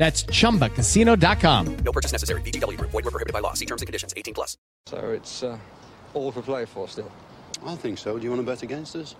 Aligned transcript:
That's 0.00 0.22
chumbacasino.com. 0.22 1.76
No 1.84 1.92
purchase 1.92 2.10
necessary. 2.10 2.40
VGW 2.40 2.78
Group. 2.78 2.90
Void 2.90 3.04
were 3.04 3.10
prohibited 3.10 3.34
by 3.34 3.40
law. 3.40 3.52
See 3.52 3.66
terms 3.66 3.82
and 3.82 3.86
conditions. 3.86 4.14
18 4.16 4.32
plus. 4.32 4.56
So 4.86 4.98
it's 5.10 5.42
uh, 5.42 5.58
all 6.14 6.32
for 6.32 6.40
play 6.40 6.64
for 6.64 6.88
still. 6.88 7.12
I 7.66 7.76
think 7.76 7.98
so. 7.98 8.16
Do 8.16 8.24
you 8.24 8.30
want 8.30 8.40
to 8.40 8.46
bet 8.46 8.62
against 8.62 8.96
us? 8.96 9.14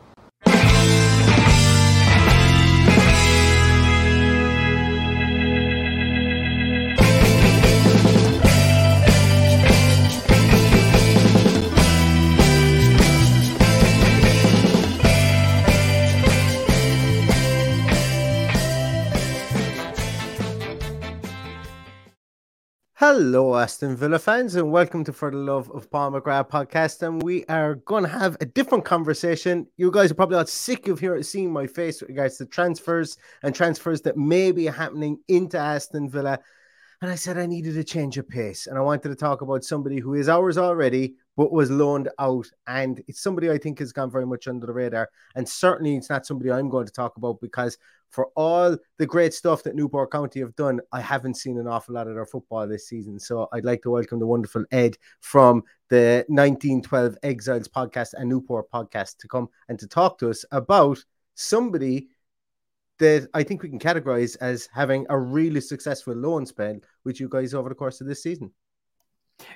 Hello, 23.00 23.56
Aston 23.56 23.96
Villa 23.96 24.18
fans, 24.18 24.56
and 24.56 24.70
welcome 24.70 25.04
to 25.04 25.12
For 25.14 25.30
the 25.30 25.38
Love 25.38 25.70
of 25.70 25.90
Paul 25.90 26.12
McGrath 26.12 26.50
podcast. 26.50 27.00
And 27.00 27.22
we 27.22 27.46
are 27.46 27.76
going 27.76 28.02
to 28.02 28.10
have 28.10 28.36
a 28.42 28.44
different 28.44 28.84
conversation. 28.84 29.66
You 29.78 29.90
guys 29.90 30.10
are 30.10 30.14
probably 30.14 30.36
all 30.36 30.44
sick 30.44 30.86
of 30.86 31.00
hearing 31.00 31.22
seeing 31.22 31.50
my 31.50 31.66
face 31.66 32.02
with 32.02 32.10
regards 32.10 32.36
to 32.36 32.44
transfers 32.44 33.16
and 33.42 33.54
transfers 33.54 34.02
that 34.02 34.18
may 34.18 34.52
be 34.52 34.66
happening 34.66 35.18
into 35.28 35.56
Aston 35.56 36.10
Villa. 36.10 36.40
And 37.00 37.10
I 37.10 37.14
said 37.14 37.38
I 37.38 37.46
needed 37.46 37.78
a 37.78 37.84
change 37.84 38.18
of 38.18 38.28
pace, 38.28 38.66
and 38.66 38.76
I 38.76 38.82
wanted 38.82 39.08
to 39.08 39.16
talk 39.16 39.40
about 39.40 39.64
somebody 39.64 39.98
who 39.98 40.12
is 40.12 40.28
ours 40.28 40.58
already, 40.58 41.14
but 41.40 41.52
was 41.52 41.70
loaned 41.70 42.10
out. 42.18 42.46
And 42.66 43.02
it's 43.08 43.22
somebody 43.22 43.50
I 43.50 43.56
think 43.56 43.78
has 43.78 43.94
gone 43.94 44.10
very 44.10 44.26
much 44.26 44.46
under 44.46 44.66
the 44.66 44.74
radar. 44.74 45.08
And 45.36 45.48
certainly 45.48 45.96
it's 45.96 46.10
not 46.10 46.26
somebody 46.26 46.52
I'm 46.52 46.68
going 46.68 46.84
to 46.84 46.92
talk 46.92 47.16
about 47.16 47.40
because 47.40 47.78
for 48.10 48.26
all 48.36 48.76
the 48.98 49.06
great 49.06 49.32
stuff 49.32 49.62
that 49.62 49.74
Newport 49.74 50.12
County 50.12 50.40
have 50.40 50.54
done, 50.56 50.82
I 50.92 51.00
haven't 51.00 51.38
seen 51.38 51.56
an 51.56 51.66
awful 51.66 51.94
lot 51.94 52.08
of 52.08 52.14
their 52.14 52.26
football 52.26 52.68
this 52.68 52.88
season. 52.88 53.18
So 53.18 53.48
I'd 53.54 53.64
like 53.64 53.80
to 53.84 53.90
welcome 53.90 54.18
the 54.18 54.26
wonderful 54.26 54.66
Ed 54.70 54.98
from 55.20 55.62
the 55.88 56.26
1912 56.28 57.16
Exiles 57.22 57.68
podcast 57.68 58.12
and 58.18 58.28
Newport 58.28 58.70
podcast 58.70 59.16
to 59.20 59.26
come 59.26 59.48
and 59.70 59.78
to 59.78 59.88
talk 59.88 60.18
to 60.18 60.28
us 60.28 60.44
about 60.52 61.02
somebody 61.36 62.08
that 62.98 63.30
I 63.32 63.44
think 63.44 63.62
we 63.62 63.70
can 63.70 63.78
categorize 63.78 64.36
as 64.42 64.68
having 64.74 65.06
a 65.08 65.18
really 65.18 65.62
successful 65.62 66.12
loan 66.12 66.44
spell 66.44 66.78
with 67.04 67.18
you 67.18 67.30
guys 67.30 67.54
over 67.54 67.70
the 67.70 67.74
course 67.74 68.02
of 68.02 68.06
this 68.06 68.22
season. 68.22 68.52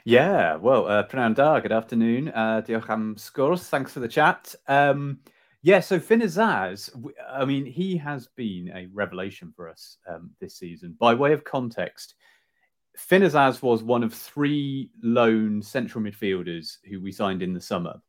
Yeah, 0.05 0.57
well, 0.57 0.87
uh, 0.87 1.07
Prynawn 1.07 1.35
da, 1.35 1.61
good 1.61 1.73
afternoon. 1.73 2.29
Uh, 2.29 2.63
diolch 2.67 2.91
am 2.91 3.17
sgwrs. 3.17 3.69
Thanks 3.69 3.93
for 3.93 4.01
the 4.01 4.09
chat. 4.09 4.55
Um, 4.69 5.21
yeah, 5.63 5.81
so 5.81 5.99
Finn 5.99 6.21
Azaz, 6.21 6.93
w- 6.93 7.15
I 7.31 7.45
mean, 7.45 7.65
he 7.65 7.97
has 7.97 8.29
been 8.37 8.71
a 8.75 8.87
revelation 8.93 9.53
for 9.57 9.69
us 9.69 9.97
um, 10.09 10.31
this 10.41 10.57
season. 10.57 10.97
By 10.99 11.15
way 11.15 11.33
of 11.33 11.45
context, 11.45 12.15
Finn 12.97 13.23
Azaz 13.23 13.63
was 13.63 13.83
one 13.83 14.03
of 14.03 14.13
three 14.13 14.91
lone 15.03 15.63
central 15.63 16.05
midfielders 16.05 16.79
who 16.89 17.01
we 17.01 17.13
signed 17.13 17.43
in 17.43 17.55
the 17.55 17.61
summer. 17.61 18.01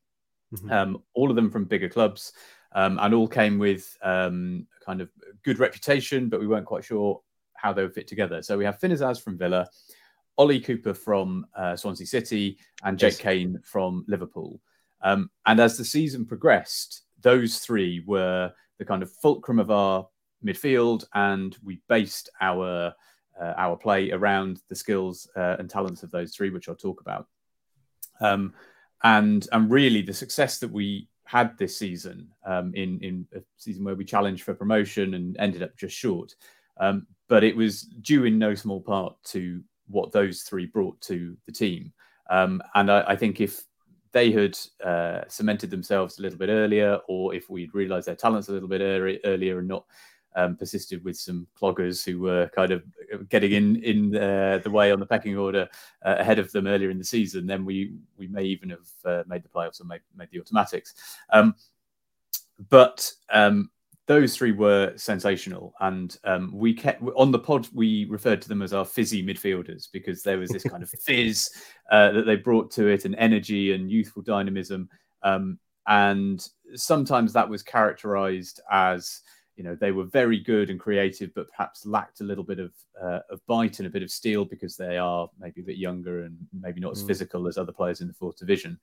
Um, 0.69 1.01
all 1.13 1.29
of 1.29 1.35
them 1.35 1.49
from 1.49 1.65
bigger 1.65 1.89
clubs, 1.89 2.33
um, 2.73 2.97
and 3.01 3.13
all 3.13 3.27
came 3.27 3.57
with 3.57 3.97
um, 4.01 4.67
kind 4.85 5.01
of 5.01 5.09
good 5.43 5.59
reputation, 5.59 6.29
but 6.29 6.39
we 6.39 6.47
weren't 6.47 6.65
quite 6.65 6.83
sure 6.83 7.21
how 7.55 7.73
they 7.73 7.81
would 7.81 7.93
fit 7.93 8.07
together. 8.07 8.41
So 8.41 8.57
we 8.57 8.65
have 8.65 8.79
Finn 8.79 8.91
Azaz 8.91 9.21
from 9.21 9.37
Villa, 9.37 9.67
Ollie 10.37 10.59
Cooper 10.59 10.93
from 10.93 11.45
uh, 11.55 11.75
Swansea 11.75 12.07
City, 12.07 12.57
and 12.83 12.97
Jake 12.97 13.13
Yes. 13.13 13.21
Cain 13.21 13.59
from 13.63 14.05
Liverpool. 14.07 14.61
Um, 15.01 15.29
and 15.45 15.59
as 15.59 15.77
the 15.77 15.85
season 15.85 16.25
progressed, 16.25 17.03
those 17.21 17.59
three 17.59 18.03
were 18.05 18.51
the 18.77 18.85
kind 18.85 19.03
of 19.03 19.11
fulcrum 19.11 19.59
of 19.59 19.71
our 19.71 20.07
midfield, 20.43 21.05
and 21.13 21.55
we 21.63 21.81
based 21.87 22.29
our 22.41 22.93
uh, 23.41 23.53
our 23.57 23.75
play 23.75 24.11
around 24.11 24.61
the 24.69 24.75
skills 24.75 25.29
uh, 25.35 25.57
and 25.59 25.69
talents 25.69 26.03
of 26.03 26.11
those 26.11 26.33
three, 26.35 26.49
which 26.49 26.69
I'll 26.69 26.75
talk 26.75 27.01
about. 27.01 27.27
Um, 28.21 28.53
and 29.03 29.47
and 29.51 29.69
really, 29.69 30.01
the 30.01 30.13
success 30.13 30.57
that 30.59 30.71
we 30.71 31.07
had 31.25 31.57
this 31.57 31.77
season 31.77 32.29
um, 32.45 32.73
in 32.75 32.99
in 33.01 33.27
a 33.35 33.39
season 33.57 33.83
where 33.83 33.95
we 33.95 34.05
challenged 34.05 34.43
for 34.43 34.53
promotion 34.53 35.15
and 35.15 35.35
ended 35.37 35.63
up 35.63 35.75
just 35.77 35.95
short, 35.95 36.35
um, 36.79 37.07
but 37.27 37.43
it 37.43 37.55
was 37.55 37.83
due 37.83 38.25
in 38.25 38.39
no 38.39 38.55
small 38.55 38.81
part 38.81 39.15
to 39.25 39.61
what 39.87 40.11
those 40.11 40.41
three 40.41 40.65
brought 40.65 40.99
to 41.01 41.37
the 41.45 41.51
team. 41.51 41.93
Um, 42.29 42.61
and 42.73 42.91
I, 42.91 43.03
I 43.09 43.15
think 43.15 43.39
if 43.39 43.63
they 44.11 44.31
had 44.31 44.57
uh, 44.83 45.21
cemented 45.27 45.69
themselves 45.69 46.17
a 46.17 46.21
little 46.21 46.39
bit 46.39 46.49
earlier, 46.49 46.99
or 47.07 47.35
if 47.35 47.49
we'd 47.49 47.75
realised 47.75 48.07
their 48.07 48.15
talents 48.15 48.47
a 48.47 48.53
little 48.53 48.69
bit 48.69 48.81
early, 48.81 49.19
earlier 49.25 49.59
and 49.59 49.67
not 49.67 49.85
um, 50.35 50.55
persisted 50.55 51.03
with 51.03 51.17
some 51.17 51.47
cloggers 51.59 52.03
who 52.05 52.19
were 52.19 52.49
kind 52.55 52.71
of 52.71 52.83
getting 53.29 53.51
in 53.51 53.75
in 53.83 54.15
uh, 54.15 54.59
the 54.63 54.69
way 54.69 54.91
on 54.91 54.99
the 54.99 55.05
pecking 55.05 55.37
order 55.37 55.67
uh, 56.05 56.15
ahead 56.17 56.39
of 56.39 56.51
them 56.51 56.67
earlier 56.67 56.89
in 56.89 56.97
the 56.97 57.03
season, 57.03 57.47
then 57.47 57.65
we 57.65 57.93
we 58.17 58.27
may 58.27 58.43
even 58.43 58.69
have 58.69 58.87
uh, 59.05 59.23
made 59.27 59.43
the 59.43 59.49
playoffs 59.49 59.81
or 59.81 59.85
made, 59.85 60.01
made 60.15 60.29
the 60.31 60.39
automatics. 60.39 60.93
Um, 61.31 61.55
but 62.69 63.11
um, 63.31 63.69
those 64.07 64.35
three 64.37 64.51
were 64.51 64.93
sensational, 64.95 65.73
and 65.79 66.17
um, 66.25 66.51
we 66.53 66.73
kept 66.73 67.01
on 67.15 67.31
the 67.31 67.39
pod. 67.39 67.67
We 67.73 68.05
referred 68.05 68.41
to 68.43 68.47
them 68.47 68.61
as 68.61 68.73
our 68.73 68.85
fizzy 68.85 69.25
midfielders 69.25 69.87
because 69.91 70.21
there 70.21 70.37
was 70.37 70.51
this 70.51 70.63
kind 70.63 70.83
of 70.83 70.89
fizz 71.05 71.49
uh, 71.91 72.11
that 72.11 72.25
they 72.25 72.35
brought 72.35 72.69
to 72.71 72.87
it, 72.87 73.05
and 73.05 73.15
energy 73.15 73.73
and 73.73 73.89
youthful 73.89 74.21
dynamism. 74.21 74.89
Um, 75.23 75.57
and 75.87 76.47
sometimes 76.75 77.33
that 77.33 77.49
was 77.49 77.61
characterized 77.63 78.59
as 78.71 79.21
you 79.55 79.63
know 79.63 79.75
they 79.79 79.91
were 79.91 80.03
very 80.05 80.39
good 80.39 80.69
and 80.69 80.79
creative, 80.79 81.33
but 81.33 81.49
perhaps 81.49 81.85
lacked 81.85 82.21
a 82.21 82.25
little 82.25 82.43
bit 82.43 82.59
of 82.59 82.73
uh, 83.01 83.19
of 83.31 83.45
bite 83.47 83.79
and 83.79 83.87
a 83.87 83.91
bit 83.91 84.03
of 84.03 84.11
steel 84.11 84.45
because 84.45 84.75
they 84.75 84.97
are 84.97 85.29
maybe 85.39 85.61
a 85.61 85.65
bit 85.65 85.77
younger 85.77 86.23
and 86.23 86.37
maybe 86.53 86.79
not 86.79 86.91
as 86.91 87.03
Mm. 87.03 87.07
physical 87.07 87.47
as 87.47 87.57
other 87.57 87.71
players 87.71 88.01
in 88.01 88.07
the 88.07 88.13
fourth 88.13 88.37
division. 88.37 88.77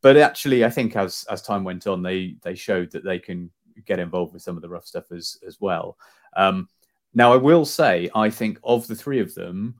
But 0.00 0.16
actually, 0.16 0.64
I 0.64 0.70
think 0.70 0.96
as 0.96 1.24
as 1.30 1.42
time 1.42 1.64
went 1.64 1.86
on, 1.86 2.02
they 2.02 2.36
they 2.42 2.54
showed 2.54 2.90
that 2.92 3.04
they 3.04 3.18
can 3.18 3.50
get 3.86 3.98
involved 3.98 4.32
with 4.32 4.42
some 4.42 4.56
of 4.56 4.62
the 4.62 4.68
rough 4.68 4.86
stuff 4.86 5.10
as 5.12 5.38
as 5.46 5.60
well. 5.60 5.96
Um, 6.36 6.68
now, 7.14 7.32
I 7.32 7.36
will 7.36 7.64
say, 7.64 8.10
I 8.14 8.30
think 8.30 8.58
of 8.64 8.86
the 8.86 8.94
three 8.94 9.20
of 9.20 9.34
them, 9.34 9.74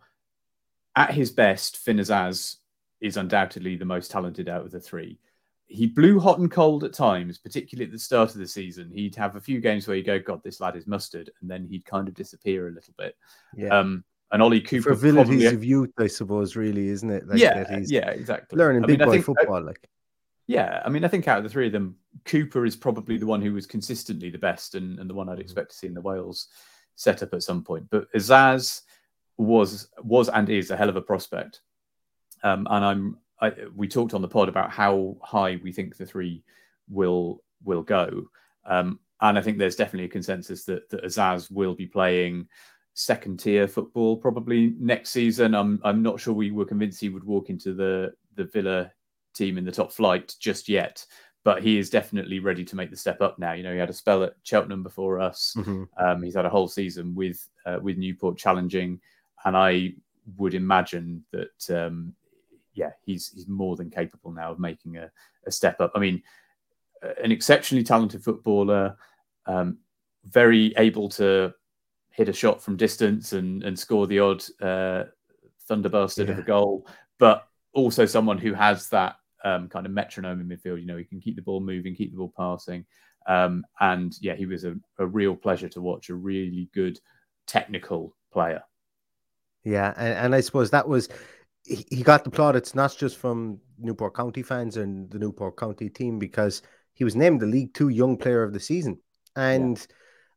at 0.96 1.14
his 1.14 1.30
best, 1.30 1.78
Finn 1.78 1.96
Azaz 1.96 2.56
is 3.00 3.16
undoubtedly 3.16 3.76
the 3.76 3.84
most 3.84 4.10
talented 4.10 4.48
out 4.48 4.64
of 4.64 4.70
the 4.70 4.80
three. 4.80 5.18
He 5.66 5.86
blew 5.86 6.20
hot 6.20 6.38
and 6.38 6.50
cold 6.50 6.84
at 6.84 6.92
times, 6.92 7.38
particularly 7.38 7.86
at 7.86 7.92
the 7.92 7.98
start 7.98 8.30
of 8.30 8.36
the 8.36 8.46
season. 8.46 8.90
He'd 8.92 9.16
have 9.16 9.36
a 9.36 9.40
few 9.40 9.60
games 9.60 9.88
where 9.88 9.96
you 9.96 10.02
go, 10.02 10.18
God, 10.18 10.42
this 10.42 10.60
lad 10.60 10.76
is 10.76 10.86
mustard, 10.86 11.30
and 11.40 11.50
then 11.50 11.66
he'd 11.66 11.86
kind 11.86 12.08
of 12.08 12.14
disappear 12.14 12.68
a 12.68 12.72
little 12.72 12.92
bit. 12.98 13.16
Yeah. 13.56 13.68
Um, 13.68 14.04
and 14.30 14.42
Ollie 14.42 14.60
Cooper 14.60 14.94
frivolities 14.94 15.42
probably, 15.42 15.46
of 15.46 15.64
youth, 15.64 15.92
I 15.98 16.06
suppose, 16.06 16.56
really, 16.56 16.88
isn't 16.88 17.10
it? 17.10 17.26
Like 17.26 17.38
yeah, 17.38 17.66
yeah, 17.86 18.10
exactly. 18.10 18.58
learning 18.58 18.84
I 18.84 18.86
big 18.86 18.98
mean, 18.98 19.08
boy 19.08 19.12
think- 19.12 19.28
uh, 19.28 19.34
football. 19.34 19.62
Like, 19.62 19.88
Yeah, 20.46 20.82
I 20.84 20.88
mean, 20.88 21.04
I 21.04 21.08
think 21.08 21.28
out 21.28 21.38
of 21.38 21.44
the 21.44 21.50
three 21.50 21.66
of 21.66 21.72
them, 21.72 21.96
Cooper 22.24 22.66
is 22.66 22.76
probably 22.76 23.16
the 23.16 23.26
one 23.26 23.40
who 23.40 23.54
was 23.54 23.66
consistently 23.66 24.30
the 24.30 24.38
best 24.38 24.74
and, 24.74 24.98
and 24.98 25.08
the 25.08 25.14
one 25.14 25.28
I'd 25.28 25.38
expect 25.38 25.70
to 25.70 25.76
see 25.76 25.86
in 25.86 25.94
the 25.94 26.00
Wales 26.00 26.48
setup 26.96 27.32
at 27.32 27.42
some 27.42 27.62
point. 27.62 27.88
But 27.90 28.12
Azaz 28.12 28.82
was 29.38 29.88
was 30.02 30.28
and 30.28 30.48
is 30.48 30.70
a 30.70 30.76
hell 30.76 30.88
of 30.88 30.96
a 30.96 31.02
prospect, 31.02 31.60
um, 32.42 32.66
and 32.70 32.84
I'm. 32.84 33.18
I, 33.40 33.52
we 33.74 33.88
talked 33.88 34.14
on 34.14 34.22
the 34.22 34.28
pod 34.28 34.48
about 34.48 34.70
how 34.70 35.16
high 35.20 35.58
we 35.64 35.72
think 35.72 35.96
the 35.96 36.06
three 36.06 36.44
will 36.88 37.42
will 37.64 37.82
go, 37.82 38.28
um, 38.64 39.00
and 39.20 39.38
I 39.38 39.42
think 39.42 39.58
there's 39.58 39.76
definitely 39.76 40.06
a 40.06 40.10
consensus 40.10 40.64
that 40.64 40.88
that 40.90 41.04
Azaz 41.04 41.50
will 41.50 41.74
be 41.74 41.86
playing 41.86 42.46
second 42.94 43.40
tier 43.40 43.66
football 43.66 44.16
probably 44.16 44.74
next 44.78 45.10
season. 45.10 45.54
I'm 45.54 45.80
I'm 45.82 46.02
not 46.02 46.20
sure 46.20 46.34
we 46.34 46.50
were 46.50 46.64
convinced 46.64 47.00
he 47.00 47.08
would 47.08 47.24
walk 47.24 47.48
into 47.48 47.74
the 47.74 48.12
the 48.34 48.44
Villa 48.44 48.92
team 49.34 49.58
in 49.58 49.64
the 49.64 49.72
top 49.72 49.92
flight 49.92 50.34
just 50.38 50.68
yet, 50.68 51.04
but 51.44 51.62
he 51.62 51.78
is 51.78 51.90
definitely 51.90 52.38
ready 52.38 52.64
to 52.64 52.76
make 52.76 52.90
the 52.90 52.96
step 52.96 53.20
up 53.20 53.38
now. 53.38 53.52
You 53.52 53.62
know, 53.62 53.72
he 53.72 53.78
had 53.78 53.90
a 53.90 53.94
spell 53.94 54.22
at 54.22 54.34
Cheltenham 54.42 54.82
before 54.82 55.20
us. 55.20 55.54
Mhm. 55.56 55.88
Um, 55.96 56.22
he's 56.22 56.36
had 56.36 56.46
a 56.46 56.50
whole 56.50 56.68
season 56.68 57.14
with 57.14 57.48
uh, 57.66 57.78
with 57.82 57.98
Newport 57.98 58.38
challenging, 58.38 59.00
and 59.44 59.56
I 59.56 59.94
would 60.36 60.54
imagine 60.54 61.24
that 61.32 61.70
um, 61.86 62.14
yeah, 62.74 62.90
he's 63.04 63.28
he's 63.28 63.48
more 63.48 63.76
than 63.76 63.90
capable 63.90 64.32
now 64.32 64.52
of 64.52 64.58
making 64.58 64.96
a, 64.96 65.10
a 65.46 65.50
step 65.50 65.80
up. 65.80 65.92
I 65.94 65.98
mean, 65.98 66.22
an 67.22 67.32
exceptionally 67.32 67.84
talented 67.84 68.22
footballer, 68.22 68.96
um, 69.46 69.78
very 70.24 70.72
able 70.76 71.08
to 71.10 71.52
hit 72.10 72.28
a 72.28 72.32
shot 72.32 72.62
from 72.62 72.76
distance 72.76 73.32
and 73.32 73.62
and 73.64 73.78
score 73.78 74.06
the 74.06 74.20
odd 74.20 74.44
uh, 74.60 75.04
thunder 75.66 75.88
bastard 75.88 76.30
of 76.30 76.38
a 76.38 76.42
goal, 76.42 76.86
but 77.18 77.48
also 77.72 78.06
someone 78.06 78.38
who 78.38 78.52
has 78.52 78.88
that 78.90 79.16
um, 79.44 79.68
kind 79.68 79.86
of 79.86 79.92
metronome 79.92 80.40
in 80.40 80.48
midfield. 80.48 80.80
You 80.80 80.86
know, 80.86 80.96
he 80.96 81.04
can 81.04 81.20
keep 81.20 81.36
the 81.36 81.42
ball 81.42 81.60
moving, 81.60 81.94
keep 81.94 82.12
the 82.12 82.18
ball 82.18 82.32
passing. 82.36 82.84
Um, 83.26 83.64
and 83.80 84.14
yeah, 84.20 84.34
he 84.34 84.46
was 84.46 84.64
a, 84.64 84.74
a 84.98 85.06
real 85.06 85.36
pleasure 85.36 85.68
to 85.70 85.80
watch, 85.80 86.08
a 86.08 86.14
really 86.14 86.68
good 86.74 86.98
technical 87.46 88.16
player. 88.32 88.62
yeah, 89.64 89.94
and, 89.96 90.14
and 90.14 90.34
I 90.34 90.40
suppose 90.40 90.70
that 90.70 90.88
was 90.88 91.08
he, 91.64 91.86
he 91.90 92.02
got 92.02 92.24
the 92.24 92.30
plaudits 92.30 92.74
not 92.74 92.96
just 92.96 93.16
from 93.16 93.60
Newport 93.78 94.14
County 94.14 94.42
fans 94.42 94.76
and 94.76 95.10
the 95.10 95.18
Newport 95.18 95.56
County 95.56 95.88
team 95.88 96.18
because 96.18 96.62
he 96.94 97.04
was 97.04 97.16
named 97.16 97.40
the 97.40 97.46
League 97.46 97.74
Two 97.74 97.88
Young 97.88 98.16
Player 98.16 98.42
of 98.42 98.52
the 98.52 98.60
Season, 98.60 98.98
and 99.36 99.86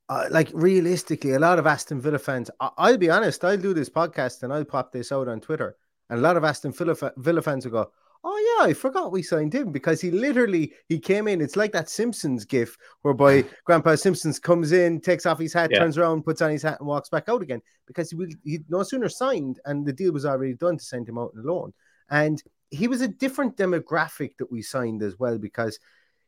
uh, 0.10 0.28
like 0.30 0.50
realistically, 0.54 1.32
a 1.32 1.40
lot 1.40 1.58
of 1.58 1.66
Aston 1.66 2.00
Villa 2.00 2.20
fans. 2.20 2.52
I, 2.60 2.70
I'll 2.78 2.98
be 2.98 3.10
honest, 3.10 3.44
I'll 3.44 3.58
do 3.58 3.74
this 3.74 3.90
podcast 3.90 4.44
and 4.44 4.54
I'll 4.54 4.66
pop 4.66 4.92
this 4.92 5.12
out 5.12 5.28
on 5.28 5.42
Twitter, 5.42 5.76
and 6.10 6.20
a 6.20 6.22
lot 6.22 6.38
of 6.38 6.44
Aston 6.44 6.72
Villa, 6.72 6.96
Villa 7.18 7.42
fans 7.42 7.66
will 7.66 7.72
go. 7.72 7.92
Oh 8.28 8.58
yeah, 8.58 8.66
I 8.66 8.74
forgot 8.74 9.12
we 9.12 9.22
signed 9.22 9.54
him 9.54 9.72
because 9.72 10.02
he 10.02 10.10
literally 10.10 10.74
he 10.90 11.00
came 11.00 11.28
in. 11.28 11.42
It's 11.42 11.56
like 11.56 11.72
that 11.74 11.90
Simpsons 11.90 12.44
gif 12.44 12.76
whereby 13.04 13.44
Grandpa 13.66 13.94
Simpsons 13.96 14.40
comes 14.40 14.72
in, 14.72 15.00
takes 15.00 15.28
off 15.28 15.38
his 15.38 15.54
hat, 15.54 15.70
Yeah. 15.72 15.80
turns 15.80 15.98
around, 16.00 16.24
puts 16.24 16.42
on 16.42 16.50
his 16.50 16.64
hat, 16.64 16.80
and 16.80 16.88
walks 16.88 17.08
back 17.10 17.30
out 17.30 17.44
again 17.44 17.62
because 17.86 18.10
he 18.10 18.18
he 18.44 18.60
no 18.68 18.82
sooner 18.82 19.10
signed 19.10 19.60
and 19.66 19.86
the 19.86 19.94
deal 19.94 20.12
was 20.12 20.26
already 20.26 20.56
done 20.56 20.78
to 20.78 20.84
send 20.84 21.08
him 21.08 21.20
out 21.20 21.34
on 21.38 21.44
loan. 21.46 21.74
And 22.10 22.42
he 22.72 22.88
was 22.88 23.02
a 23.02 23.08
different 23.08 23.58
demographic 23.58 24.38
that 24.40 24.52
we 24.52 24.64
signed 24.64 25.04
as 25.04 25.20
well 25.20 25.38
because 25.38 25.80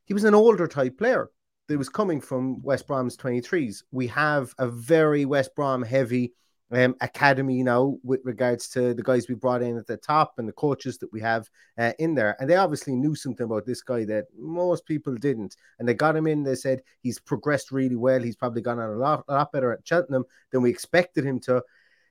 he 0.05 0.13
was 0.13 0.23
an 0.23 0.35
older 0.35 0.67
type 0.67 0.99
player 0.99 1.31
that 1.67 1.77
was 1.79 1.89
coming 1.89 2.21
from 2.21 2.61
West 2.61 2.85
Brom's 2.87 3.17
23s. 3.17 3.83
We 3.91 4.05
have 4.07 4.53
a 4.59 4.67
very 4.67 5.25
West 5.25 5.55
Brom 5.55 5.81
heavy 5.81 6.33
um, 6.71 6.95
academy 7.01 7.63
now 7.63 7.97
with 8.03 8.19
regards 8.23 8.67
to 8.69 8.93
the 8.93 9.03
guys 9.03 9.27
we 9.27 9.35
brought 9.35 9.61
in 9.61 9.77
at 9.77 9.87
the 9.87 9.97
top 9.97 10.33
and 10.37 10.47
the 10.47 10.53
coaches 10.53 10.97
that 10.97 11.11
we 11.13 11.21
have 11.21 11.49
uh, 11.77 11.93
in 11.99 12.13
there. 12.13 12.35
And 12.39 12.49
they 12.49 12.55
obviously 12.55 12.95
knew 12.95 13.15
something 13.15 13.45
about 13.45 13.65
this 13.65 13.81
guy 13.81 14.03
that 14.05 14.25
most 14.37 14.85
people 14.85 15.15
didn't. 15.15 15.55
And 15.79 15.87
they 15.87 15.93
got 15.93 16.15
him 16.15 16.27
in. 16.27 16.43
They 16.43 16.55
said 16.55 16.83
he's 17.01 17.19
progressed 17.19 17.71
really 17.71 17.95
well. 17.95 18.21
He's 18.21 18.35
probably 18.35 18.61
gone 18.61 18.79
on 18.79 18.89
a 18.89 18.97
lot, 18.97 19.23
a 19.27 19.35
lot 19.35 19.51
better 19.51 19.71
at 19.71 19.87
Cheltenham 19.87 20.25
than 20.51 20.61
we 20.61 20.69
expected 20.69 21.25
him 21.25 21.39
to. 21.41 21.63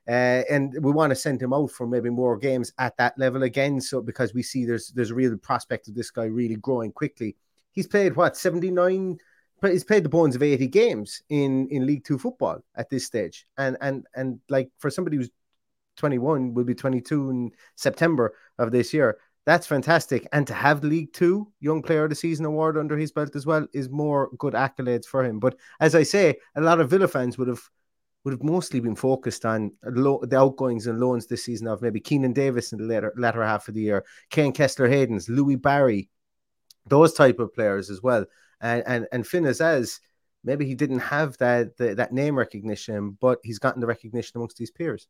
Uh, 0.07 0.43
and 0.49 0.73
we 0.81 0.91
want 0.91 1.11
to 1.11 1.15
send 1.15 1.41
him 1.41 1.53
out 1.53 1.69
for 1.69 1.85
maybe 1.85 2.09
more 2.09 2.37
games 2.37 2.71
at 2.79 2.95
that 2.97 3.17
level 3.19 3.43
again. 3.43 3.79
So 3.81 4.01
because 4.01 4.33
we 4.33 4.41
see 4.41 4.65
there's 4.65 4.89
there's 4.89 5.11
a 5.11 5.15
real 5.15 5.37
prospect 5.37 5.89
of 5.89 5.95
this 5.95 6.11
guy 6.11 6.25
really 6.25 6.55
growing 6.55 6.93
quickly. 6.93 7.35
He's 7.73 7.87
played 7.87 8.15
what 8.15 8.37
79 8.37 9.17
but 9.17 9.17
he's 9.63 9.83
played 9.83 10.03
the 10.03 10.09
bones 10.09 10.35
of 10.35 10.43
80 10.43 10.67
games 10.67 11.21
in 11.29 11.67
in 11.69 11.85
League 11.85 12.03
Two 12.03 12.17
football 12.17 12.63
at 12.75 12.89
this 12.89 13.05
stage. 13.05 13.45
And 13.57 13.77
and 13.81 14.05
and 14.15 14.39
like 14.49 14.69
for 14.77 14.89
somebody 14.89 15.17
who's 15.17 15.29
21, 15.97 16.53
will 16.53 16.63
be 16.63 16.75
22 16.75 17.29
in 17.29 17.51
September 17.75 18.33
of 18.59 18.71
this 18.71 18.93
year. 18.93 19.17
That's 19.45 19.65
fantastic. 19.65 20.27
And 20.33 20.45
to 20.47 20.53
have 20.53 20.83
League 20.83 21.13
Two 21.13 21.51
Young 21.59 21.81
Player 21.81 22.03
of 22.03 22.09
the 22.09 22.15
Season 22.15 22.45
award 22.45 22.77
under 22.77 22.97
his 22.97 23.11
belt 23.11 23.35
as 23.35 23.45
well 23.45 23.65
is 23.73 23.89
more 23.89 24.29
good 24.37 24.53
accolades 24.53 25.05
for 25.05 25.23
him. 25.23 25.39
But 25.39 25.55
as 25.79 25.95
I 25.95 26.03
say, 26.03 26.35
a 26.55 26.61
lot 26.61 26.79
of 26.79 26.89
Villa 26.89 27.07
fans 27.07 27.37
would 27.37 27.47
have 27.47 27.61
would 28.23 28.33
have 28.33 28.43
mostly 28.43 28.81
been 28.81 28.95
focused 28.95 29.45
on 29.45 29.71
lo- 29.85 30.19
the 30.21 30.37
outgoings 30.37 30.85
and 30.85 30.99
loans 30.99 31.27
this 31.27 31.45
season 31.45 31.65
of 31.67 31.81
maybe 31.81 32.01
Keinan 32.01 32.33
Davis 32.33 32.73
in 32.73 32.79
the 32.79 32.83
latter 32.83 33.13
latter 33.15 33.41
half 33.41 33.69
of 33.69 33.73
the 33.73 33.81
year, 33.81 34.03
Kaine 34.29 34.51
Kesler 34.51 34.89
Hayden's, 34.89 35.29
Louie 35.29 35.55
Barry, 35.55 36.09
those 36.85 37.13
type 37.13 37.39
of 37.39 37.53
players 37.53 37.89
as 37.89 38.03
well. 38.03 38.25
And 38.61 38.83
and 38.87 39.07
and 39.11 39.27
Finn 39.27 39.43
Azaz, 39.43 39.99
maybe 40.43 40.65
he 40.65 40.75
didn't 40.75 40.99
have 40.99 41.37
that 41.37 41.77
the, 41.77 41.95
that 41.95 42.13
name 42.13 42.37
recognition, 42.37 43.17
but 43.19 43.39
he's 43.43 43.59
gotten 43.59 43.81
the 43.81 43.87
recognition 43.87 44.33
amongst 44.35 44.57
his 44.57 44.71
peers. 44.71 45.07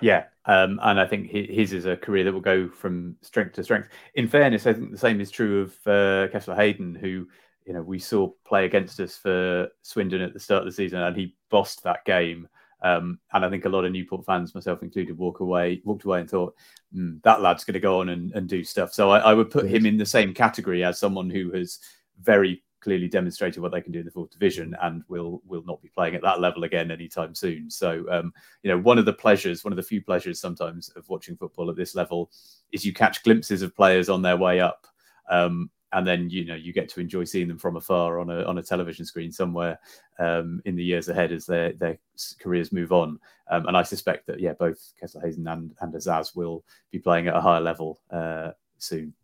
Yeah, 0.00 0.24
um, 0.46 0.80
and 0.82 0.98
I 0.98 1.06
think 1.06 1.30
his 1.30 1.72
is 1.72 1.86
a 1.86 1.96
career 1.96 2.24
that 2.24 2.32
will 2.32 2.40
go 2.40 2.68
from 2.68 3.16
strength 3.22 3.54
to 3.54 3.64
strength. 3.64 3.88
In 4.14 4.28
fairness, 4.28 4.66
I 4.66 4.72
think 4.72 4.90
the 4.90 4.98
same 4.98 5.20
is 5.20 5.30
true 5.30 5.62
of 5.62 5.72
uh, 5.86 6.28
Kesler 6.32 6.56
Hayden, 6.56 6.94
who 6.94 7.28
you 7.66 7.72
know 7.72 7.82
we 7.82 7.98
saw 7.98 8.30
play 8.46 8.64
against 8.64 9.00
us 9.00 9.16
for 9.16 9.68
Swindon 9.82 10.20
at 10.20 10.32
the 10.32 10.40
start 10.40 10.62
of 10.62 10.66
the 10.66 10.72
season, 10.72 11.00
and 11.00 11.16
he 11.16 11.36
bossed 11.50 11.82
that 11.84 12.04
game. 12.04 12.48
Um, 12.82 13.18
and 13.32 13.44
I 13.44 13.48
think 13.48 13.64
a 13.64 13.70
lot 13.70 13.86
of 13.86 13.92
Newport 13.92 14.26
fans, 14.26 14.54
myself 14.54 14.82
included, 14.82 15.16
walk 15.16 15.40
away, 15.40 15.80
walked 15.84 16.04
away 16.04 16.20
and 16.20 16.30
thought 16.30 16.54
"Hmm, 16.92 17.16
that 17.22 17.40
lad's 17.40 17.64
going 17.64 17.74
to 17.74 17.80
go 17.80 18.00
on 18.00 18.10
and, 18.10 18.30
and 18.32 18.46
do 18.46 18.62
stuff. 18.62 18.92
So 18.92 19.10
I, 19.10 19.20
I 19.20 19.34
would 19.34 19.50
put 19.50 19.66
him 19.66 19.86
in 19.86 19.96
the 19.96 20.04
same 20.04 20.34
category 20.34 20.84
as 20.84 20.98
someone 20.98 21.30
who 21.30 21.50
has 21.52 21.78
very 22.22 22.62
clearly 22.84 23.08
demonstrated 23.08 23.62
what 23.62 23.72
they 23.72 23.80
can 23.80 23.92
do 23.92 24.00
in 24.00 24.04
the 24.04 24.10
fourth 24.10 24.30
division 24.30 24.76
and 24.82 25.02
will 25.08 25.40
will 25.46 25.64
not 25.64 25.80
be 25.80 25.88
playing 25.88 26.14
at 26.14 26.22
that 26.22 26.40
level 26.40 26.64
again 26.64 26.90
anytime 26.90 27.34
soon. 27.34 27.70
So 27.70 28.04
um, 28.10 28.32
you 28.62 28.70
know, 28.70 28.78
one 28.78 28.98
of 28.98 29.06
the 29.06 29.12
pleasures, 29.12 29.64
one 29.64 29.72
of 29.72 29.76
the 29.76 29.82
few 29.82 30.02
pleasures 30.02 30.38
sometimes 30.38 30.90
of 30.90 31.08
watching 31.08 31.36
football 31.36 31.70
at 31.70 31.76
this 31.76 31.94
level 31.94 32.30
is 32.72 32.84
you 32.84 32.92
catch 32.92 33.22
glimpses 33.22 33.62
of 33.62 33.74
players 33.74 34.10
on 34.10 34.20
their 34.20 34.36
way 34.36 34.60
up. 34.60 34.86
Um, 35.30 35.70
and 35.94 36.06
then 36.06 36.28
you 36.28 36.44
know 36.44 36.56
you 36.56 36.72
get 36.72 36.88
to 36.88 37.00
enjoy 37.00 37.24
seeing 37.24 37.48
them 37.48 37.58
from 37.58 37.76
afar 37.76 38.18
on 38.18 38.28
a 38.28 38.42
on 38.44 38.58
a 38.58 38.62
television 38.62 39.06
screen 39.06 39.30
somewhere 39.30 39.78
um, 40.18 40.60
in 40.64 40.76
the 40.76 40.84
years 40.84 41.08
ahead 41.08 41.32
as 41.32 41.46
their 41.46 41.72
their 41.72 41.98
careers 42.40 42.72
move 42.72 42.92
on. 42.92 43.18
Um, 43.48 43.66
and 43.66 43.76
I 43.76 43.82
suspect 43.82 44.26
that 44.26 44.40
yeah, 44.40 44.52
both 44.52 44.92
Kesler 45.00 45.24
Hayden 45.24 45.46
and 45.48 45.72
and 45.80 45.94
Azaz 45.94 46.36
will 46.36 46.64
be 46.90 46.98
playing 46.98 47.28
at 47.28 47.36
a 47.36 47.40
higher 47.40 47.60
level 47.60 48.00
uh, 48.10 48.50
soon. 48.78 49.14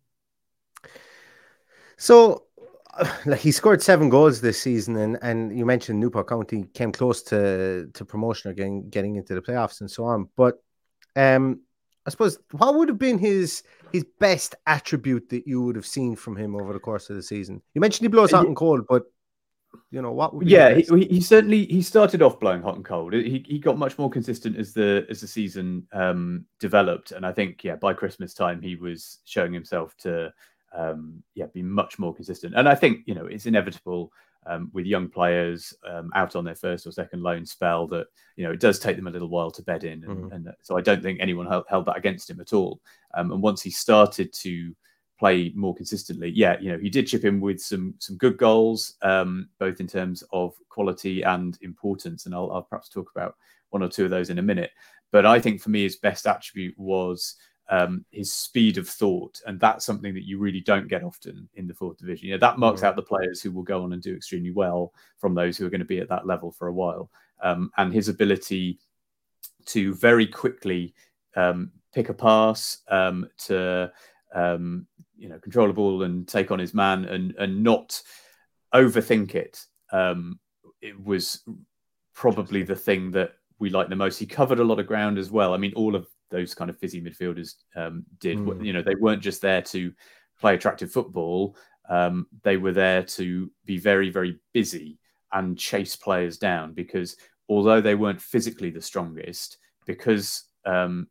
So, 2.00 2.44
like 3.26 3.40
he 3.40 3.52
scored 3.52 3.82
seven 3.82 4.09
goals 4.09 4.40
this 4.40 4.61
season, 4.61 4.97
and 4.97 5.18
and 5.23 5.56
you 5.56 5.64
mentioned 5.64 6.00
Newport 6.00 6.28
County 6.28 6.64
came 6.75 6.92
close 6.92 7.23
to 7.25 7.88
to 7.92 8.04
promotion 8.04 8.50
or 8.50 8.54
getting 8.54 8.88
getting 8.90 9.16
into 9.16 9.35
the 9.35 9.42
playoffs 9.42 9.80
and 9.80 9.90
so 9.90 10.04
on. 10.04 10.28
But 10.37 10.62
um, 11.16 11.61
I 12.06 12.11
suppose 12.11 12.38
what 12.52 12.75
would 12.75 12.88
have 12.88 12.99
been 12.99 13.18
his 13.18 13.62
his 13.92 14.04
best 14.18 14.54
attribute 14.66 15.28
that 15.30 15.47
you 15.47 15.62
would 15.62 15.76
have 15.76 15.87
seen 15.87 16.16
from 16.16 16.37
him 16.37 16.54
over 16.54 16.73
the 16.73 16.80
course 16.80 17.11
of 17.11 17.16
the 17.16 17.23
season? 17.23 17.62
You 17.75 17.80
mentioned 17.80 18.04
he 18.04 18.09
blows 18.09 18.32
hot 18.32 18.47
and 18.47 18.56
cold, 18.56 18.87
but 18.88 19.04
you 19.90 20.02
know 20.02 20.12
what? 20.12 20.35
Would 20.35 20.47
be 20.47 20.52
Yeah, 20.52 20.75
he, 20.75 20.82
he 20.82 21.04
he 21.06 21.20
certainly 21.20 21.66
he 21.66 21.82
started 21.82 22.23
off 22.23 22.40
blowing 22.40 22.62
hot 22.62 22.76
and 22.76 22.85
cold. 22.85 23.12
He 23.12 23.44
he 23.47 23.59
got 23.59 23.78
much 23.78 23.99
more 23.99 24.11
consistent 24.11 24.56
as 24.56 24.73
the 24.73 25.06
as 25.09 25.20
the 25.20 25.28
season 25.28 25.87
um, 25.92 26.47
developed, 26.59 27.12
and 27.12 27.25
I 27.25 27.32
think 27.32 27.62
yeah 27.64 27.76
by 27.76 27.92
Christmas 27.92 28.35
time 28.35 28.61
he 28.61 28.76
was 28.76 29.18
showing 29.25 29.52
himself 29.52 29.97
to 29.99 30.32
um, 30.72 31.22
yeah 31.34 31.46
be 31.52 31.62
much 31.62 31.98
more 31.98 32.14
consistent. 32.14 32.54
And 32.56 32.68
I 32.68 32.74
think 32.74 33.00
you 33.06 33.14
know 33.14 33.26
it's 33.26 33.46
inevitable 33.46 34.12
um, 34.46 34.70
with 34.72 34.86
young 34.86 35.08
players 35.08 35.74
um, 35.86 36.10
out 36.14 36.34
on 36.34 36.44
their 36.44 36.54
first 36.54 36.86
or 36.86 36.92
second 36.92 37.22
loan 37.22 37.44
spell 37.44 37.86
that 37.88 38.06
you 38.36 38.44
know 38.44 38.52
it 38.52 38.60
does 38.60 38.78
take 38.78 38.96
them 38.96 39.06
a 39.06 39.10
little 39.10 39.28
while 39.28 39.50
to 39.50 39.62
bed 39.62 39.84
in, 39.84 40.04
and, 40.04 40.24
Mhm. 40.24 40.32
and 40.34 40.54
so 40.62 40.76
I 40.78 40.80
don't 40.80 41.02
think 41.02 41.20
anyone 41.20 41.46
held, 41.46 41.64
held 41.68 41.86
that 41.86 41.96
against 41.98 42.30
him 42.30 42.40
at 42.40 42.52
all. 42.52 42.80
Um, 43.14 43.32
and 43.32 43.42
once 43.42 43.60
he 43.62 43.70
started 43.70 44.32
to 44.34 44.74
play 45.18 45.52
more 45.54 45.74
consistently. 45.74 46.30
Yeah, 46.34 46.58
you 46.60 46.72
know, 46.72 46.78
he 46.78 46.88
did 46.88 47.06
chip 47.06 47.26
in 47.26 47.40
with 47.42 47.60
some 47.60 47.92
some 47.98 48.16
good 48.16 48.38
goals, 48.38 48.96
um, 49.02 49.50
both 49.58 49.78
in 49.78 49.86
terms 49.86 50.24
of 50.32 50.54
quality 50.70 51.20
and 51.20 51.58
importance, 51.60 52.24
and 52.24 52.34
I'll, 52.34 52.50
I'll 52.50 52.62
perhaps 52.62 52.88
talk 52.88 53.10
about 53.14 53.36
one 53.68 53.82
or 53.82 53.88
two 53.88 54.04
of 54.06 54.10
those 54.10 54.30
in 54.30 54.38
a 54.38 54.42
minute. 54.42 54.70
But 55.12 55.26
I 55.26 55.38
think 55.38 55.60
for 55.60 55.68
me, 55.68 55.82
his 55.82 55.96
best 55.96 56.26
attribute 56.26 56.74
was 56.78 57.36
um, 57.70 58.04
his 58.10 58.32
speed 58.32 58.78
of 58.78 58.88
thought, 58.88 59.40
and 59.46 59.58
that's 59.60 59.86
something 59.86 60.12
that 60.14 60.26
you 60.26 60.38
really 60.38 60.60
don't 60.60 60.88
get 60.88 61.04
often 61.04 61.48
in 61.54 61.66
the 61.66 61.74
fourth 61.74 61.98
division. 61.98 62.28
You 62.28 62.34
know, 62.34 62.40
that 62.40 62.58
marks 62.58 62.80
Mhm. 62.80 62.84
out 62.84 62.96
the 62.96 63.02
players 63.02 63.40
who 63.40 63.52
will 63.52 63.62
go 63.62 63.84
on 63.84 63.92
and 63.92 64.02
do 64.02 64.14
extremely 64.14 64.50
well 64.50 64.92
from 65.18 65.34
those 65.34 65.56
who 65.56 65.66
are 65.66 65.70
going 65.70 65.80
to 65.80 65.84
be 65.84 66.00
at 66.00 66.08
that 66.08 66.26
level 66.26 66.50
for 66.50 66.66
a 66.66 66.72
while. 66.72 67.10
Um, 67.42 67.70
and 67.76 67.92
his 67.92 68.08
ability 68.08 68.80
to 69.66 69.94
very 69.94 70.26
quickly 70.26 70.94
um, 71.36 71.70
pick 71.94 72.08
a 72.08 72.14
pass, 72.14 72.78
um, 72.88 73.28
to 73.46 73.92
um, 74.34 74.86
you 75.16 75.28
know 75.28 75.38
control 75.38 75.68
the 75.68 75.72
ball 75.72 76.02
and 76.02 76.26
take 76.26 76.50
on 76.50 76.58
his 76.58 76.74
man, 76.74 77.04
and 77.04 77.34
and 77.38 77.62
not 77.62 78.02
overthink 78.74 79.34
it. 79.34 79.64
Um, 79.92 80.40
it 80.80 81.02
was 81.02 81.44
probably 82.14 82.62
the 82.62 82.76
thing 82.76 83.12
that 83.12 83.34
we 83.58 83.70
liked 83.70 83.90
the 83.90 83.96
most. 83.96 84.18
He 84.18 84.26
covered 84.26 84.58
a 84.58 84.64
lot 84.64 84.80
of 84.80 84.86
ground 84.86 85.18
as 85.18 85.30
well. 85.30 85.54
I 85.54 85.56
mean, 85.56 85.72
all 85.74 85.94
of 85.94 86.08
those 86.30 86.54
kind 86.54 86.70
of 86.70 86.78
fizzy 86.78 87.00
midfielders 87.00 87.54
um, 87.76 88.04
did. 88.18 88.38
Mm. 88.38 88.64
You 88.64 88.72
know, 88.72 88.82
they 88.82 88.94
weren't 88.94 89.22
just 89.22 89.42
there 89.42 89.62
to 89.62 89.92
play 90.40 90.54
attractive 90.54 90.90
football. 90.90 91.56
Um, 91.88 92.26
they 92.42 92.56
were 92.56 92.72
there 92.72 93.02
to 93.02 93.50
be 93.66 93.78
very, 93.78 94.10
very 94.10 94.38
busy 94.52 94.99
and 95.32 95.58
chase 95.58 95.96
players 95.96 96.38
down 96.38 96.72
because 96.72 97.16
although 97.49 97.80
they 97.80 97.94
weren't 97.94 98.20
physically 98.20 98.70
the 98.70 98.80
strongest, 98.80 99.58
because 99.87 100.44
um, 100.64 101.08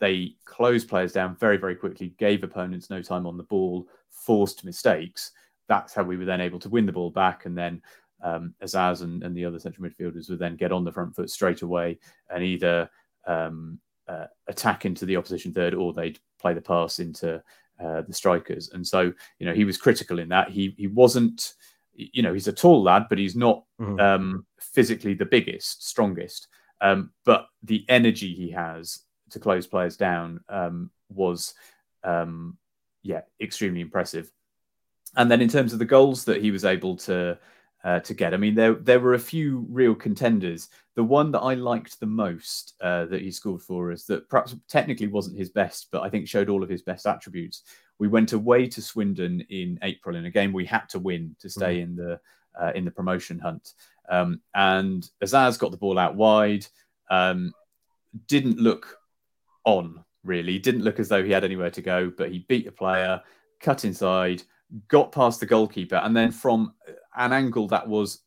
they 0.00 0.34
closed 0.44 0.88
players 0.88 1.12
down 1.12 1.36
very, 1.36 1.56
very 1.56 1.76
quickly, 1.76 2.14
gave 2.18 2.42
opponents 2.42 2.90
no 2.90 3.02
time 3.02 3.26
on 3.26 3.36
the 3.36 3.42
ball, 3.44 3.86
forced 4.10 4.64
mistakes. 4.64 5.32
That's 5.68 5.94
how 5.94 6.02
we 6.02 6.16
were 6.16 6.24
then 6.24 6.40
able 6.40 6.58
to 6.60 6.70
win 6.70 6.86
the 6.86 6.92
ball 6.92 7.10
back. 7.10 7.44
And 7.44 7.56
then 7.56 7.82
um, 8.22 8.54
Azaz 8.62 9.02
and, 9.02 9.22
and 9.22 9.36
the 9.36 9.44
other 9.44 9.58
central 9.58 9.88
midfielders 9.88 10.30
would 10.30 10.38
then 10.38 10.56
get 10.56 10.72
on 10.72 10.84
the 10.84 10.92
front 10.92 11.14
foot 11.14 11.30
straight 11.30 11.62
away 11.62 11.98
and 12.30 12.42
either 12.42 12.90
um, 13.26 13.78
uh, 14.08 14.26
attack 14.46 14.84
into 14.84 15.06
the 15.06 15.16
opposition 15.16 15.52
third 15.52 15.74
or 15.74 15.92
they'd 15.92 16.18
play 16.40 16.54
the 16.54 16.60
pass 16.60 16.98
into 16.98 17.42
uh, 17.82 18.02
the 18.02 18.12
strikers. 18.12 18.70
And 18.72 18.86
so, 18.86 19.12
you 19.38 19.46
know, 19.46 19.54
he 19.54 19.64
was 19.64 19.76
critical 19.76 20.18
in 20.18 20.28
that. 20.30 20.50
He 20.50 20.74
he 20.76 20.86
wasn't, 20.86 21.54
you 21.94 22.22
know, 22.22 22.32
he's 22.32 22.48
a 22.48 22.52
tall 22.52 22.82
lad, 22.82 23.06
but 23.08 23.18
he's 23.18 23.36
not 23.36 23.64
Mhm. 23.80 24.00
um, 24.00 24.46
physically 24.58 25.14
the 25.14 25.26
biggest, 25.26 25.86
strongest. 25.86 26.48
Um, 26.80 27.10
but 27.24 27.48
the 27.62 27.84
energy 27.88 28.34
he 28.34 28.50
has 28.50 29.04
to 29.30 29.40
close 29.40 29.66
players 29.66 29.96
down 29.96 30.40
um, 30.48 30.90
was, 31.08 31.54
um, 32.04 32.56
yeah, 33.02 33.22
extremely 33.40 33.80
impressive. 33.80 34.30
And 35.16 35.30
then 35.30 35.40
in 35.40 35.48
terms 35.48 35.72
of 35.72 35.78
the 35.78 35.84
goals 35.84 36.24
that 36.24 36.40
he 36.40 36.50
was 36.50 36.64
able 36.64 36.96
to 36.96 37.38
uh, 37.88 38.00
to 38.00 38.12
get, 38.12 38.34
I 38.34 38.36
mean, 38.36 38.54
there 38.54 38.74
there 38.74 39.00
were 39.00 39.14
a 39.14 39.18
few 39.18 39.66
real 39.70 39.94
contenders. 39.94 40.68
The 40.94 41.02
one 41.02 41.30
that 41.32 41.40
I 41.40 41.54
liked 41.54 41.98
the 41.98 42.12
most 42.24 42.74
uh, 42.82 43.06
that 43.06 43.22
he 43.22 43.30
scored 43.30 43.62
for 43.62 43.92
us, 43.92 44.04
that 44.04 44.28
perhaps 44.28 44.54
technically 44.68 45.06
wasn't 45.06 45.38
his 45.38 45.48
best, 45.48 45.88
but 45.90 46.02
I 46.02 46.10
think 46.10 46.28
showed 46.28 46.50
all 46.50 46.62
of 46.62 46.68
his 46.68 46.82
best 46.82 47.06
attributes. 47.06 47.62
We 47.98 48.08
went 48.08 48.34
away 48.34 48.66
to 48.66 48.82
Swindon 48.82 49.40
in 49.48 49.78
April 49.82 50.16
in 50.16 50.26
a 50.26 50.30
game 50.30 50.52
we 50.52 50.66
had 50.66 50.86
to 50.90 50.98
win 50.98 51.34
to 51.40 51.48
stay 51.48 51.80
in 51.80 51.96
the 51.96 52.20
uh, 52.60 52.72
in 52.74 52.84
the 52.84 52.90
promotion 52.90 53.38
hunt. 53.38 53.72
Um, 54.10 54.42
and 54.54 55.08
Azaz 55.24 55.58
got 55.58 55.70
the 55.70 55.78
ball 55.78 55.98
out 55.98 56.14
wide. 56.14 56.66
Um, 57.10 57.54
didn't 58.26 58.58
look 58.58 58.98
on 59.64 60.04
really. 60.24 60.58
Didn't 60.58 60.84
look 60.84 61.00
as 61.00 61.08
though 61.08 61.24
he 61.24 61.32
had 61.32 61.44
anywhere 61.44 61.70
to 61.70 61.80
go, 61.80 62.12
but 62.18 62.30
he 62.32 62.44
beat 62.48 62.66
a 62.66 62.72
player, 62.72 63.22
cut 63.60 63.86
inside, 63.86 64.42
got 64.88 65.12
past 65.12 65.40
the 65.40 65.46
goalkeeper, 65.46 65.96
and 65.96 66.14
then 66.14 66.30
from 66.30 66.74
an 67.18 67.32
angle 67.32 67.68
that 67.68 67.86
was 67.86 68.22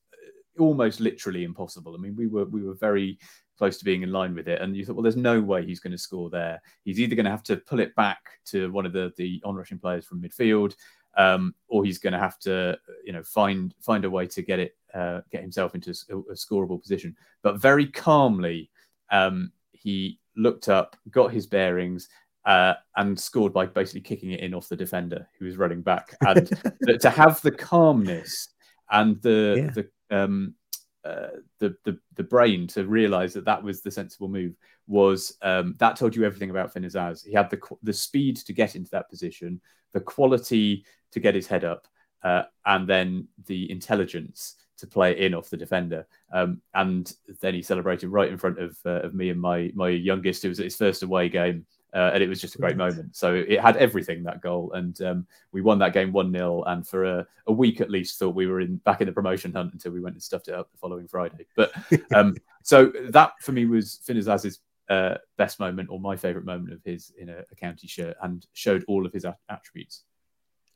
almost 0.60 1.00
literally 1.00 1.44
impossible. 1.44 1.96
I 1.96 1.98
mean, 1.98 2.16
we 2.16 2.28
were 2.28 2.46
we 2.46 2.64
were 2.64 2.76
very 2.76 3.18
close 3.58 3.78
to 3.78 3.86
being 3.86 4.04
in 4.04 4.12
line 4.12 4.34
with 4.34 4.48
it, 4.48 4.62
and 4.62 4.76
you 4.76 4.86
thought, 4.86 4.96
well, 4.96 5.04
there's 5.04 5.16
no 5.16 5.42
way 5.42 5.66
he's 5.66 5.80
going 5.80 5.92
to 5.92 5.98
score 5.98 6.30
there. 6.30 6.62
He's 6.84 7.00
either 7.00 7.16
going 7.16 7.26
to 7.26 7.32
have 7.32 7.44
to 7.44 7.58
pull 7.58 7.80
it 7.80 7.96
back 7.96 8.22
to 8.46 8.72
one 8.72 8.86
of 8.86 8.94
the 8.94 9.12
the 9.18 9.42
onrushing 9.44 9.80
players 9.80 10.06
from 10.06 10.22
midfield, 10.22 10.76
um, 11.18 11.56
or 11.68 11.84
he's 11.84 11.98
going 11.98 12.14
to 12.14 12.20
have 12.20 12.40
to, 12.40 12.78
you 13.06 13.14
know, 13.14 13.24
find 13.24 13.74
find 13.82 14.06
a 14.06 14.10
way 14.10 14.28
to 14.28 14.42
get 14.42 14.60
it 14.60 14.78
uh, 14.94 15.22
get 15.32 15.42
himself 15.42 15.76
into 15.76 15.92
a, 16.10 16.18
a 16.18 16.36
scoreable 16.36 16.82
position. 16.82 17.16
But 17.42 17.60
very 17.60 17.88
calmly, 17.88 18.70
um, 19.12 19.52
he 19.72 20.20
looked 20.36 20.70
up, 20.70 20.96
got 21.10 21.32
his 21.32 21.48
bearings, 21.48 22.10
uh, 22.46 22.74
and 22.98 23.20
scored 23.20 23.54
by 23.54 23.66
basically 23.66 24.02
kicking 24.02 24.32
it 24.32 24.40
in 24.42 24.54
off 24.54 24.70
the 24.70 24.76
defender 24.76 25.28
who 25.38 25.46
was 25.46 25.58
running 25.58 25.82
back. 25.82 26.16
And 26.22 26.48
to 27.00 27.10
have 27.10 27.42
the 27.42 27.52
calmness 27.52 28.50
and 28.92 29.22
the 29.22 29.72
the 30.10 30.16
um, 30.16 30.56
uh, 31.04 31.28
the, 31.60 31.76
the 31.84 31.98
the 32.16 32.24
brain 32.24 32.68
to 32.68 32.86
realize 32.86 33.34
that 33.34 33.46
that 33.46 33.64
was 33.64 33.82
the 33.82 33.90
sensible 33.90 34.28
move 34.28 34.54
was 34.88 35.38
um, 35.42 35.76
that 35.80 35.96
told 35.96 36.16
you 36.16 36.24
everything 36.24 36.50
about 36.52 36.72
Finn 36.72 36.84
Azaz. 36.84 37.26
He 37.26 37.34
had 37.34 37.50
the 37.50 37.60
the 37.82 37.94
speed 37.94 38.38
to 38.38 38.54
get 38.54 38.76
into 38.76 38.92
that 38.92 39.10
position, 39.10 39.62
the 39.94 40.02
quality 40.02 40.86
to 41.12 41.20
get 41.20 41.36
his 41.36 41.48
head 41.48 41.64
up, 41.64 41.88
uh, 42.24 42.44
and 42.66 42.88
then 42.88 43.28
the 43.48 43.72
intelligence 43.72 44.56
to 44.78 44.88
play 44.88 45.18
in 45.20 45.34
off 45.34 45.50
the 45.50 45.58
defender. 45.58 46.08
Um, 46.34 46.62
and 46.74 47.12
then 47.40 47.54
he 47.54 47.62
celebrated 47.62 48.10
right 48.10 48.30
in 48.30 48.38
front 48.38 48.60
of 48.60 48.78
uh, 48.86 49.02
of 49.02 49.14
me 49.14 49.30
and 49.30 49.40
my 49.40 49.72
my 49.74 49.90
youngest. 49.90 50.46
It 50.46 50.50
was 50.50 50.60
at 50.60 50.66
his 50.66 50.76
first 50.76 51.04
away 51.04 51.30
game. 51.30 51.66
Uh, 51.94 52.12
and 52.14 52.24
it 52.24 52.30
was 52.30 52.40
just 52.40 52.56
a 52.56 52.58
great 52.58 52.78
moment. 52.78 53.16
So 53.16 53.34
it 53.34 53.60
had 53.60 53.76
everything 53.78 54.24
that 54.24 54.42
goal, 54.42 54.72
and 54.74 55.00
um, 55.02 55.28
we 55.52 55.62
won 55.62 55.80
that 55.80 55.94
game 55.94 56.14
one 56.14 56.32
0 56.32 56.64
And 56.64 56.88
for 56.88 57.04
a, 57.04 57.28
a 57.48 57.52
week 57.52 57.82
at 57.82 57.90
least, 57.90 58.18
thought 58.18 58.36
we 58.36 58.48
were 58.48 58.62
in 58.62 58.78
back 58.78 59.02
in 59.02 59.08
the 59.08 59.14
promotion 59.14 59.52
hunt 59.52 59.74
until 59.74 59.92
we 59.92 60.00
went 60.00 60.16
and 60.16 60.24
stuffed 60.24 60.48
it 60.48 60.54
up 60.54 60.72
the 60.72 60.78
following 60.78 61.08
Friday. 61.08 61.46
But 61.56 61.74
um, 62.16 62.36
so 62.64 62.92
that 63.10 63.34
for 63.42 63.52
me 63.52 63.66
was 63.66 64.00
Finn 64.04 64.18
Azaz's, 64.18 64.60
uh, 64.90 65.18
best 65.38 65.60
moment 65.60 65.90
or 65.90 66.00
my 66.00 66.18
favourite 66.18 66.46
moment 66.46 66.74
of 66.74 66.84
his 66.84 67.14
in 67.18 67.30
a, 67.30 67.44
a 67.52 67.56
county 67.56 67.88
shirt, 67.88 68.16
and 68.24 68.46
showed 68.54 68.84
all 68.88 69.06
of 69.06 69.14
his 69.14 69.26
a- 69.26 69.38
attributes. 69.50 70.04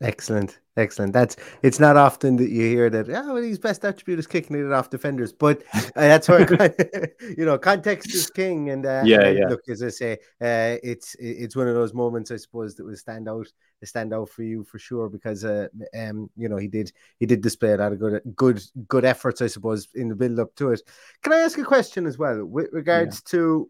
Excellent, 0.01 0.59
excellent. 0.75 1.13
That's 1.13 1.37
it's 1.63 1.79
not 1.79 1.95
often 1.95 2.35
that 2.35 2.49
you 2.49 2.63
hear 2.63 2.89
that. 2.89 3.09
Oh, 3.09 3.33
well, 3.35 3.41
his 3.41 3.59
best 3.59 3.85
attribute 3.85 4.19
is 4.19 4.27
kicking 4.27 4.57
it 4.57 4.71
off 4.73 4.89
defenders, 4.89 5.31
but 5.31 5.63
uh, 5.73 5.89
that's 5.95 6.27
where 6.27 6.41
you 7.37 7.45
know 7.45 7.57
context 7.57 8.13
is 8.13 8.29
king. 8.29 8.69
And 8.71 8.85
uh, 8.85 9.03
Yeah, 9.05 9.25
and 9.25 9.37
yeah. 9.37 9.47
Look, 9.47 9.61
as 9.69 9.81
I 9.81 9.87
say, 9.87 10.13
uh, 10.41 10.75
it's 10.83 11.15
it's 11.17 11.55
one 11.55 11.69
of 11.69 11.75
those 11.75 11.93
moments 11.93 12.29
I 12.29 12.35
suppose 12.35 12.75
that 12.75 12.85
will 12.85 12.97
stand 12.97 13.29
out, 13.29 13.47
stand 13.85 14.13
out 14.13 14.27
for 14.27 14.43
you 14.43 14.65
for 14.65 14.77
sure 14.77 15.07
because 15.07 15.45
uh, 15.45 15.69
um, 15.97 16.29
you 16.35 16.49
know 16.49 16.57
he 16.57 16.67
did 16.67 16.91
he 17.19 17.25
did 17.25 17.39
display 17.39 17.71
a 17.71 17.77
lot 17.77 17.93
of 17.93 17.99
good 17.99 18.21
good 18.35 18.61
good 18.89 19.05
efforts 19.05 19.41
I 19.41 19.47
suppose 19.47 19.87
in 19.95 20.09
the 20.09 20.15
build 20.15 20.39
up 20.39 20.53
to 20.55 20.71
it. 20.71 20.81
Can 21.23 21.31
I 21.31 21.37
ask 21.37 21.57
a 21.57 21.63
question 21.63 22.05
as 22.05 22.17
well 22.17 22.43
with 22.43 22.67
regards 22.73 23.21
to 23.23 23.69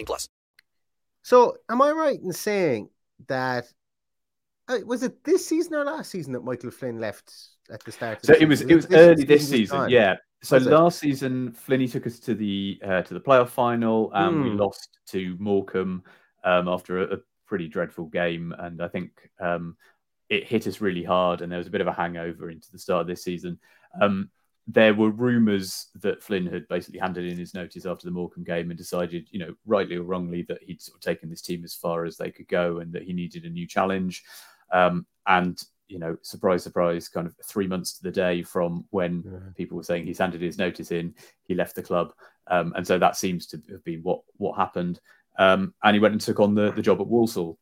plus. 0.05 0.27
So, 1.23 1.57
am 1.69 1.81
I 1.81 1.91
right 1.91 2.19
in 2.19 2.33
saying 2.33 2.89
that 3.27 3.65
uh, 4.67 4.79
was 4.85 5.03
it 5.03 5.23
this 5.23 5.45
season 5.45 5.75
or 5.75 5.83
last 5.85 6.11
season 6.11 6.33
that 6.33 6.43
Michael 6.43 6.71
Flynn 6.71 6.99
left 6.99 7.33
at 7.71 7.83
the 7.83 7.91
start? 7.91 8.23
Of 8.23 8.23
So 8.25 8.33
the 8.33 8.37
it 8.39 8.45
was 8.47 8.61
season? 8.61 8.69
it 8.69 8.75
was 8.75 8.87
this 8.87 9.09
early 9.09 9.23
this 9.25 9.47
was 9.49 9.49
season, 9.49 9.69
gone? 9.69 9.89
yeah. 9.89 10.15
So 10.43 10.57
Was 10.57 10.67
it? 10.67 10.69
last 10.69 10.99
season, 10.99 11.51
Flinney 11.51 11.91
took 11.91 12.07
us 12.07 12.19
to 12.21 12.33
the 12.33 12.79
uh, 12.83 13.01
to 13.03 13.13
the 13.13 13.19
playoff 13.19 13.49
final, 13.49 14.11
and 14.13 14.39
we 14.39 14.49
Hmm. 14.49 14.57
lost 14.57 14.97
to 15.09 15.35
Morecambe 15.39 16.03
um, 16.43 16.67
after 16.67 16.99
a, 16.99 17.15
a 17.15 17.17
pretty 17.45 17.67
dreadful 17.67 18.05
game. 18.05 18.53
And 18.57 18.81
I 18.81 18.87
think 18.87 19.11
um, 19.39 19.77
it 20.29 20.45
hit 20.45 20.65
us 20.67 20.81
really 20.81 21.03
hard, 21.03 21.41
and 21.41 21.51
there 21.51 21.59
was 21.59 21.67
a 21.67 21.71
bit 21.71 21.81
of 21.81 21.87
a 21.87 21.93
hangover 21.93 22.49
into 22.49 22.71
the 22.71 22.79
start 22.79 23.01
of 23.01 23.07
this 23.07 23.23
season. 23.23 23.59
Um, 24.01 24.29
there 24.67 24.93
were 24.93 25.09
rumours 25.09 25.87
that 25.95 26.21
Flynn 26.21 26.45
had 26.45 26.67
basically 26.67 26.99
handed 26.99 27.25
in 27.25 27.37
his 27.37 27.53
notice 27.53 27.85
after 27.85 28.05
the 28.05 28.11
Morecambe 28.11 28.43
game 28.43 28.69
and 28.69 28.77
decided, 28.77 29.27
you 29.31 29.39
know, 29.39 29.53
rightly 29.65 29.97
or 29.97 30.03
wrongly, 30.03 30.43
that 30.43 30.63
he'd 30.63 30.81
sort 30.81 30.97
of 30.97 31.01
taken 31.01 31.29
this 31.29 31.41
team 31.41 31.63
as 31.63 31.73
far 31.73 32.05
as 32.05 32.17
they 32.17 32.31
could 32.31 32.47
go 32.47 32.79
and 32.79 32.93
that 32.93 33.03
he 33.03 33.13
needed 33.13 33.45
a 33.45 33.49
new 33.49 33.67
challenge. 33.67 34.23
Um, 34.71 35.05
and 35.27 35.61
you 35.87 35.99
know, 35.99 36.17
surprise, 36.21 36.63
surprise, 36.63 37.09
kind 37.09 37.27
of 37.27 37.35
three 37.43 37.67
months 37.67 37.97
to 37.97 38.03
the 38.03 38.11
day 38.11 38.43
from 38.43 38.85
when 38.91 39.53
people 39.57 39.75
were 39.75 39.83
saying 39.83 40.05
he's 40.05 40.19
handed 40.19 40.41
his 40.41 40.57
notice 40.57 40.91
in, 40.91 41.13
he 41.43 41.53
left 41.53 41.75
the 41.75 41.83
club. 41.83 42.13
Um, 42.47 42.71
and 42.77 42.87
so 42.87 42.97
that 42.97 43.17
seems 43.17 43.45
to 43.47 43.61
have 43.69 43.83
been 43.83 43.99
what 44.01 44.21
what 44.37 44.57
happened. 44.57 45.01
Um, 45.37 45.73
and 45.83 45.93
he 45.93 45.99
went 45.99 46.13
and 46.13 46.21
took 46.21 46.39
on 46.39 46.55
the, 46.55 46.71
the 46.71 46.81
job 46.81 47.01
at 47.01 47.07
Walsall 47.07 47.57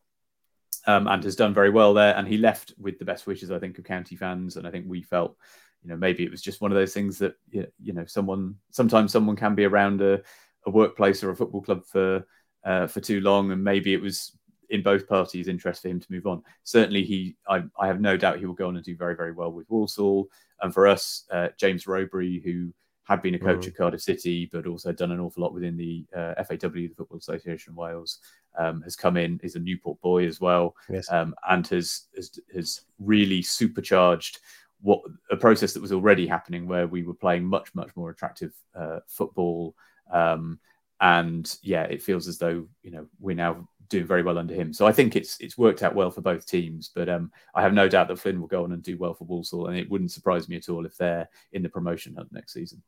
um, 0.86 1.08
and 1.08 1.24
has 1.24 1.36
done 1.36 1.54
very 1.54 1.70
well 1.70 1.94
there. 1.94 2.16
And 2.16 2.28
he 2.28 2.38
left 2.38 2.74
with 2.78 3.00
the 3.00 3.06
best 3.06 3.26
wishes, 3.26 3.52
I 3.52 3.60
think, 3.60 3.80
of 3.80 3.86
county 3.86 4.16
fans. 4.16 4.58
And 4.58 4.68
I 4.68 4.72
think 4.72 4.86
we 4.88 5.02
felt, 5.02 5.36
you 5.84 5.90
know, 5.90 5.98
maybe 5.98 6.24
it 6.24 6.32
was 6.32 6.42
just 6.42 6.62
one 6.62 6.72
of 6.72 6.78
those 6.78 6.94
things 6.94 7.18
that 7.20 7.36
you 7.52 7.94
know, 7.94 8.06
someone 8.06 8.56
sometimes 8.70 9.12
someone 9.12 9.36
can 9.36 9.56
be 9.56 9.66
around 9.66 10.02
a, 10.02 10.22
a 10.66 10.70
workplace 10.70 11.24
or 11.24 11.32
a 11.32 11.36
football 11.36 11.62
club 11.62 11.86
for 11.86 12.26
uh, 12.66 12.88
for 12.88 13.00
too 13.00 13.22
long, 13.22 13.52
and 13.52 13.64
maybe 13.64 13.94
it 13.94 14.02
was 14.02 14.34
in 14.70 14.84
both 14.84 15.08
parties' 15.08 15.48
interest 15.48 15.82
for 15.82 15.88
him 15.88 16.00
to 16.00 16.12
move 16.12 16.28
on. 16.28 16.44
Certainly, 16.64 17.04
he 17.04 17.36
I, 17.48 17.64
I 17.80 17.88
have 17.88 18.02
no 18.02 18.18
doubt 18.18 18.40
he 18.40 18.46
will 18.46 18.54
go 18.54 18.68
on 18.68 18.76
and 18.76 18.86
do 18.86 18.96
very 18.96 19.16
very 19.16 19.32
well 19.32 19.52
with 19.52 19.70
Walsall. 19.70 20.28
And 20.62 20.74
for 20.74 20.88
us, 20.88 21.26
uh, 21.32 21.50
James 21.58 21.86
Rowberry, 21.86 22.44
who 22.44 22.74
had 23.06 23.22
been 23.22 23.36
a 23.36 23.40
coach 23.40 23.62
mm. 23.62 23.70
at 23.70 23.76
Cardiff 23.76 24.02
City, 24.02 24.48
but 24.52 24.68
also 24.68 24.92
done 24.92 25.12
an 25.12 25.20
awful 25.20 25.42
lot 25.42 25.54
within 25.54 25.78
the 25.78 26.06
uh, 26.16 26.36
FAW, 26.44 26.70
the 26.70 26.94
Football 26.96 27.18
Association 27.18 27.72
of 27.72 27.78
Wales, 27.78 28.20
um, 28.58 28.82
has 28.82 28.96
come 28.96 29.18
in. 29.18 29.40
Is 29.42 29.56
a 29.56 29.60
Newport 29.60 30.00
boy 30.02 30.28
as 30.28 30.40
well, 30.40 30.76
yes. 30.90 31.10
um, 31.12 31.34
and 31.50 31.66
has, 31.68 32.08
has 32.16 32.40
has 32.54 32.82
really 33.00 33.42
supercharged 33.42 34.40
what 34.82 35.02
a 35.30 35.38
process 35.38 35.74
that 35.74 35.82
was 35.82 35.92
already 35.92 36.26
happening, 36.28 36.68
where 36.68 36.88
we 36.88 37.04
were 37.04 37.14
playing 37.14 37.46
much 37.46 37.74
much 37.76 37.96
more 37.96 38.10
attractive 38.10 38.54
uh, 38.76 39.00
football. 39.08 39.76
Um, 40.12 40.60
and 41.02 41.58
yeah, 41.62 41.84
it 41.84 42.02
feels 42.02 42.28
as 42.28 42.38
though 42.38 42.68
you 42.82 42.92
know 42.92 43.08
we're 43.20 43.36
now 43.36 43.68
doing 43.90 44.06
very 44.06 44.24
well 44.24 44.38
under 44.38 44.54
him. 44.54 44.72
So 44.74 44.86
I 44.86 44.92
think 44.92 45.16
it's 45.16 45.38
it's 45.40 45.58
worked 45.58 45.84
out 45.84 45.96
well 45.96 46.12
for 46.12 46.22
both 46.22 46.46
teams. 46.46 46.92
But 46.94 47.10
um, 47.10 47.32
I 47.54 47.62
have 47.62 47.74
no 47.74 47.90
doubt 47.90 48.08
that 48.08 48.20
Flynn 48.20 48.40
will 48.40 48.48
go 48.48 48.64
on 48.64 48.72
and 48.72 48.84
do 48.84 48.98
well 48.98 49.14
for 49.14 49.26
Walsall, 49.26 49.68
and 49.68 49.78
it 49.78 49.90
wouldn't 49.90 50.12
surprise 50.12 50.48
me 50.48 50.56
at 50.56 50.70
all 50.70 50.86
if 50.86 50.96
they're 50.98 51.28
in 51.52 51.64
the 51.64 51.70
promotion 51.70 52.16
hunt 52.16 52.32
next 52.32 52.54
season. 52.54 52.82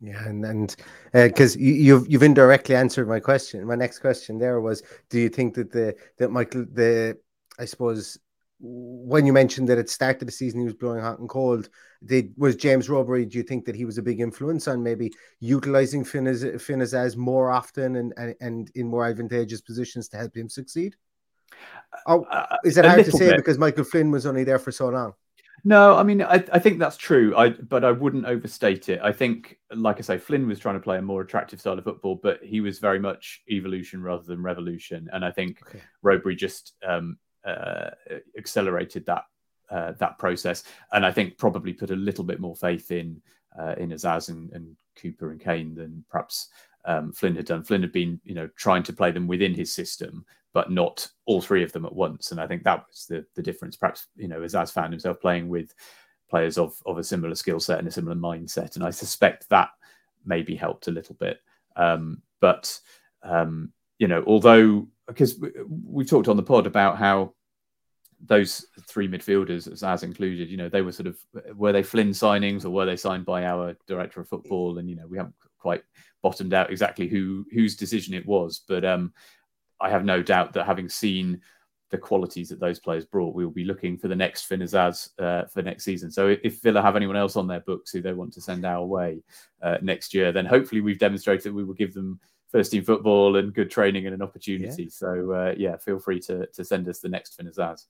Yeah, 0.00 0.26
and 0.26 0.44
and 0.44 0.76
because 1.12 1.56
uh, 1.56 1.60
you, 1.60 1.74
you've 1.74 2.08
you've 2.08 2.22
indirectly 2.22 2.74
answered 2.74 3.08
my 3.08 3.20
question. 3.20 3.64
My 3.64 3.76
next 3.76 4.00
question 4.00 4.38
there 4.38 4.60
was, 4.60 4.82
do 5.10 5.20
you 5.20 5.28
think 5.28 5.54
that 5.54 5.70
the 5.70 5.94
that 6.18 6.30
Michael 6.30 6.66
the 6.72 7.18
I 7.58 7.66
suppose 7.66 8.18
when 8.64 9.26
you 9.26 9.32
mentioned 9.32 9.68
that 9.68 9.78
at 9.78 9.86
the 9.86 9.92
start 9.92 10.22
of 10.22 10.26
the 10.26 10.32
season 10.32 10.60
he 10.60 10.64
was 10.64 10.74
blowing 10.74 11.00
hot 11.00 11.18
and 11.18 11.28
cold, 11.28 11.68
did 12.04 12.32
was 12.36 12.54
James 12.54 12.88
Rowberry? 12.88 13.28
Do 13.28 13.36
you 13.36 13.42
think 13.42 13.64
that 13.64 13.74
he 13.74 13.84
was 13.84 13.98
a 13.98 14.02
big 14.02 14.20
influence 14.20 14.68
on 14.68 14.82
maybe 14.82 15.12
utilizing 15.40 16.04
Finn 16.04 16.24
Azaz 16.24 16.60
Finn 16.60 16.78
Azaz, 16.78 17.06
as 17.06 17.16
more 17.16 17.50
often 17.50 17.96
and, 17.96 18.14
and 18.16 18.34
and 18.40 18.70
in 18.76 18.86
more 18.86 19.04
advantageous 19.04 19.60
positions 19.60 20.08
to 20.08 20.16
help 20.16 20.36
him 20.36 20.48
succeed? 20.48 20.94
Or 22.06 22.24
uh, 22.32 22.56
is 22.64 22.78
it 22.78 22.84
hard 22.84 23.04
to 23.04 23.10
say 23.10 23.30
bit. 23.30 23.36
because 23.36 23.58
Michael 23.58 23.84
Flynn 23.84 24.10
was 24.10 24.26
only 24.26 24.44
there 24.44 24.60
for 24.60 24.70
so 24.70 24.88
long? 24.88 25.14
No, 25.64 25.96
I 25.96 26.02
mean, 26.02 26.22
I, 26.22 26.44
I 26.52 26.58
think 26.58 26.78
that's 26.78 26.96
true. 26.96 27.36
I 27.36 27.50
but 27.50 27.84
I 27.84 27.92
wouldn't 27.92 28.26
overstate 28.26 28.88
it. 28.88 29.00
I 29.02 29.12
think, 29.12 29.58
like 29.72 29.98
I 29.98 30.02
say, 30.02 30.18
Flynn 30.18 30.48
was 30.48 30.58
trying 30.58 30.74
to 30.74 30.80
play 30.80 30.98
a 30.98 31.02
more 31.02 31.20
attractive 31.20 31.60
style 31.60 31.78
of 31.78 31.84
football, 31.84 32.18
but 32.20 32.42
he 32.42 32.60
was 32.60 32.78
very 32.78 32.98
much 32.98 33.42
evolution 33.48 34.02
rather 34.02 34.24
than 34.24 34.42
revolution. 34.42 35.08
And 35.12 35.24
I 35.24 35.30
think 35.30 35.60
okay. 35.68 35.80
Rowberry 36.04 36.36
just 36.36 36.74
um, 36.86 37.16
uh, 37.44 37.90
accelerated 38.36 39.06
that 39.06 39.24
uh, 39.70 39.92
that 39.92 40.18
process, 40.18 40.64
and 40.92 41.04
I 41.06 41.12
think 41.12 41.38
probably 41.38 41.72
put 41.72 41.90
a 41.90 41.96
little 41.96 42.24
bit 42.24 42.40
more 42.40 42.54
faith 42.54 42.90
in 42.90 43.20
uh, 43.58 43.74
in 43.78 43.90
Azaz 43.90 44.28
and, 44.28 44.52
and, 44.52 44.76
Cooper 44.94 45.30
and 45.30 45.40
Cain 45.40 45.74
than 45.74 46.04
perhaps 46.10 46.48
um, 46.84 47.12
Flynn 47.12 47.34
had 47.34 47.46
done. 47.46 47.64
Flynn 47.64 47.80
had 47.80 47.92
been, 47.92 48.20
you 48.24 48.34
know, 48.34 48.46
trying 48.56 48.82
to 48.82 48.92
play 48.92 49.10
them 49.10 49.26
within 49.26 49.54
his 49.54 49.72
system, 49.72 50.26
but 50.52 50.70
not 50.70 51.08
all 51.24 51.40
three 51.40 51.62
of 51.62 51.72
them 51.72 51.86
at 51.86 51.94
once. 51.94 52.30
And 52.30 52.38
I 52.38 52.46
think 52.46 52.62
that 52.64 52.84
was 52.86 53.06
the 53.06 53.24
the 53.34 53.42
difference. 53.42 53.76
Perhaps 53.76 54.08
you 54.16 54.28
know, 54.28 54.40
Azaz 54.40 54.70
found 54.70 54.92
himself 54.92 55.18
playing 55.18 55.48
with 55.48 55.72
players 56.28 56.58
of 56.58 56.74
of 56.84 56.98
a 56.98 57.04
similar 57.04 57.34
skill 57.34 57.58
set 57.58 57.78
and 57.78 57.88
a 57.88 57.90
similar 57.90 58.16
mindset, 58.16 58.76
and 58.76 58.84
I 58.84 58.90
suspect 58.90 59.48
that 59.48 59.70
maybe 60.24 60.54
helped 60.54 60.88
a 60.88 60.92
little 60.92 61.14
bit. 61.14 61.40
Um, 61.76 62.20
but 62.40 62.78
um, 63.22 63.72
you 64.02 64.08
know, 64.08 64.24
although 64.26 64.88
because 65.06 65.40
we've 65.68 66.10
talked 66.10 66.26
on 66.26 66.36
the 66.36 66.42
pod 66.42 66.66
about 66.66 66.98
how 66.98 67.34
those 68.26 68.66
three 68.88 69.06
midfielders, 69.06 69.68
Azaz 69.68 70.02
included, 70.02 70.50
you 70.50 70.56
know, 70.56 70.68
they 70.68 70.82
were 70.82 70.90
sort 70.90 71.06
of 71.06 71.16
were 71.54 71.70
they 71.70 71.84
Flynn 71.84 72.10
signings 72.10 72.64
or 72.64 72.70
were 72.70 72.84
they 72.84 72.96
signed 72.96 73.24
by 73.24 73.44
our 73.44 73.76
director 73.86 74.20
of 74.20 74.28
football? 74.28 74.78
And 74.78 74.90
you 74.90 74.96
know, 74.96 75.06
we 75.06 75.18
haven't 75.18 75.36
quite 75.56 75.84
bottomed 76.20 76.52
out 76.52 76.72
exactly 76.72 77.06
who 77.06 77.46
whose 77.52 77.76
decision 77.76 78.12
it 78.12 78.26
was, 78.26 78.64
but 78.66 78.84
um, 78.84 79.12
I 79.80 79.88
have 79.88 80.04
no 80.04 80.20
doubt 80.20 80.52
that 80.54 80.66
having 80.66 80.88
seen 80.88 81.40
the 81.92 81.98
qualities 81.98 82.48
that 82.48 82.58
those 82.58 82.80
players 82.80 83.04
brought, 83.04 83.36
we 83.36 83.44
will 83.44 83.52
be 83.52 83.64
looking 83.64 83.96
for 83.98 84.08
the 84.08 84.16
next 84.16 84.46
Finn 84.46 84.62
Azaz 84.62 85.10
uh, 85.20 85.46
for 85.46 85.62
next 85.62 85.84
season. 85.84 86.10
So 86.10 86.36
if 86.42 86.60
Villa 86.60 86.82
have 86.82 86.96
anyone 86.96 87.16
else 87.16 87.36
on 87.36 87.46
their 87.46 87.60
books 87.60 87.92
who 87.92 88.02
they 88.02 88.14
want 88.14 88.32
to 88.32 88.40
send 88.40 88.64
our 88.64 88.84
way 88.84 89.22
uh, 89.62 89.78
next 89.80 90.12
year, 90.12 90.32
then 90.32 90.46
hopefully 90.46 90.80
we've 90.80 90.98
demonstrated 90.98 91.44
that 91.44 91.54
we 91.54 91.62
will 91.62 91.74
give 91.74 91.94
them 91.94 92.18
first 92.52 92.70
team 92.70 92.84
football 92.84 93.36
and 93.36 93.52
good 93.52 93.70
training 93.70 94.06
and 94.06 94.14
an 94.14 94.22
opportunity. 94.22 94.84
Yeah. 94.84 94.88
So 94.90 95.32
uh, 95.32 95.54
yeah, 95.56 95.76
feel 95.76 95.98
free 95.98 96.20
to 96.20 96.46
to 96.46 96.64
send 96.64 96.88
us 96.88 97.00
the 97.00 97.08
next 97.08 97.36
Finn 97.36 97.46
Azaz. 97.46 97.86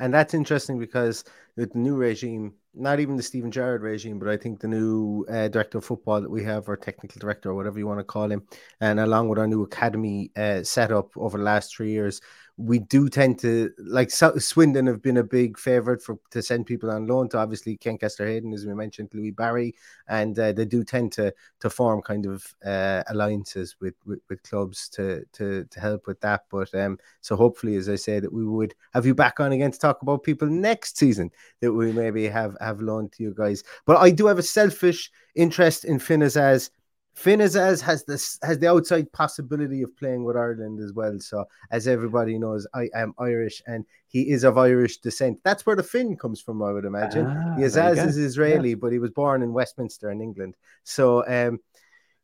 And 0.00 0.14
that's 0.14 0.34
interesting 0.34 0.78
because 0.78 1.24
with 1.56 1.72
the 1.72 1.78
new 1.78 1.96
regime, 1.96 2.54
not 2.78 3.00
even 3.00 3.16
the 3.16 3.22
Steven 3.22 3.50
Gerrard 3.50 3.82
regime, 3.82 4.18
but 4.18 4.28
I 4.28 4.36
think 4.36 4.60
the 4.60 4.68
new 4.68 5.26
uh, 5.28 5.48
director 5.48 5.78
of 5.78 5.84
football 5.84 6.20
that 6.20 6.30
we 6.30 6.44
have, 6.44 6.68
or 6.68 6.76
technical 6.76 7.18
director, 7.18 7.50
or 7.50 7.54
whatever 7.54 7.78
you 7.78 7.86
want 7.86 8.00
to 8.00 8.04
call 8.04 8.30
him, 8.30 8.42
and 8.80 9.00
along 9.00 9.28
with 9.28 9.38
our 9.38 9.46
new 9.46 9.62
academy 9.62 10.30
uh, 10.36 10.62
set 10.62 10.92
up 10.92 11.16
over 11.16 11.38
the 11.38 11.44
last 11.44 11.74
three 11.74 11.90
years, 11.90 12.20
we 12.58 12.80
do 12.80 13.08
tend 13.08 13.38
to 13.38 13.70
like 13.78 14.10
Swindon 14.10 14.88
have 14.88 15.00
been 15.00 15.18
a 15.18 15.22
big 15.22 15.56
favorite 15.56 16.02
for 16.02 16.18
to 16.32 16.42
send 16.42 16.66
people 16.66 16.90
on 16.90 17.06
loan 17.06 17.28
to 17.28 17.38
obviously 17.38 17.76
Kaine 17.76 17.98
Kesler 17.98 18.26
Hayden, 18.26 18.52
as 18.52 18.66
we 18.66 18.74
mentioned, 18.74 19.10
Louie 19.14 19.30
Barry, 19.30 19.76
and 20.08 20.36
uh, 20.36 20.52
they 20.52 20.64
do 20.64 20.82
tend 20.82 21.12
to 21.12 21.32
to 21.60 21.70
form 21.70 22.02
kind 22.02 22.26
of 22.26 22.44
uh, 22.66 23.04
alliances 23.08 23.76
with, 23.80 23.94
with, 24.04 24.18
with 24.28 24.42
clubs 24.42 24.88
to 24.90 25.24
to 25.34 25.64
to 25.70 25.80
help 25.80 26.08
with 26.08 26.20
that. 26.20 26.46
But 26.50 26.74
um, 26.74 26.98
so 27.20 27.36
hopefully, 27.36 27.76
as 27.76 27.88
I 27.88 27.94
say, 27.94 28.18
that 28.18 28.32
we 28.32 28.44
would 28.44 28.74
have 28.92 29.06
you 29.06 29.14
back 29.14 29.38
on 29.38 29.52
again 29.52 29.70
to 29.70 29.78
talk 29.78 30.02
about 30.02 30.24
people 30.24 30.48
next 30.48 30.98
season 30.98 31.30
that 31.60 31.72
we 31.72 31.92
maybe 31.92 32.26
have 32.26 32.56
have 32.60 32.67
loaned 32.80 33.12
to 33.12 33.22
you 33.22 33.34
guys. 33.36 33.64
But 33.86 33.96
I 33.96 34.10
do 34.10 34.26
have 34.26 34.38
a 34.38 34.42
selfish 34.42 35.10
interest 35.34 35.84
in 35.84 35.98
Finn 35.98 36.20
Azaz 36.20 36.70
Finn 37.18 37.40
has 37.40 38.04
this 38.06 38.38
has 38.44 38.60
the 38.60 38.70
outside 38.70 39.10
possibility 39.10 39.82
of 39.82 39.96
playing 39.96 40.22
with 40.22 40.36
Ireland 40.36 40.78
as 40.78 40.92
well. 40.92 41.18
So 41.18 41.46
as 41.72 41.88
everybody 41.88 42.38
knows, 42.38 42.64
I 42.74 42.88
am 42.94 43.12
Irish 43.18 43.60
and 43.66 43.84
he 44.06 44.30
is 44.30 44.44
of 44.44 44.56
Irish 44.56 44.98
descent. 44.98 45.40
That's 45.42 45.66
where 45.66 45.74
the 45.74 45.82
Finn 45.82 46.16
comes 46.16 46.40
from, 46.40 46.62
I 46.62 46.70
would 46.70 46.84
imagine. 46.84 47.26
Ah, 47.26 47.56
Azaz 47.58 48.06
is 48.06 48.16
Israeli, 48.16 48.70
yeah. 48.70 48.76
but 48.76 48.92
he 48.92 49.00
was 49.00 49.10
born 49.10 49.42
in 49.42 49.52
Westminster 49.52 50.12
in 50.12 50.20
England. 50.20 50.54
So 50.84 51.26
um, 51.26 51.58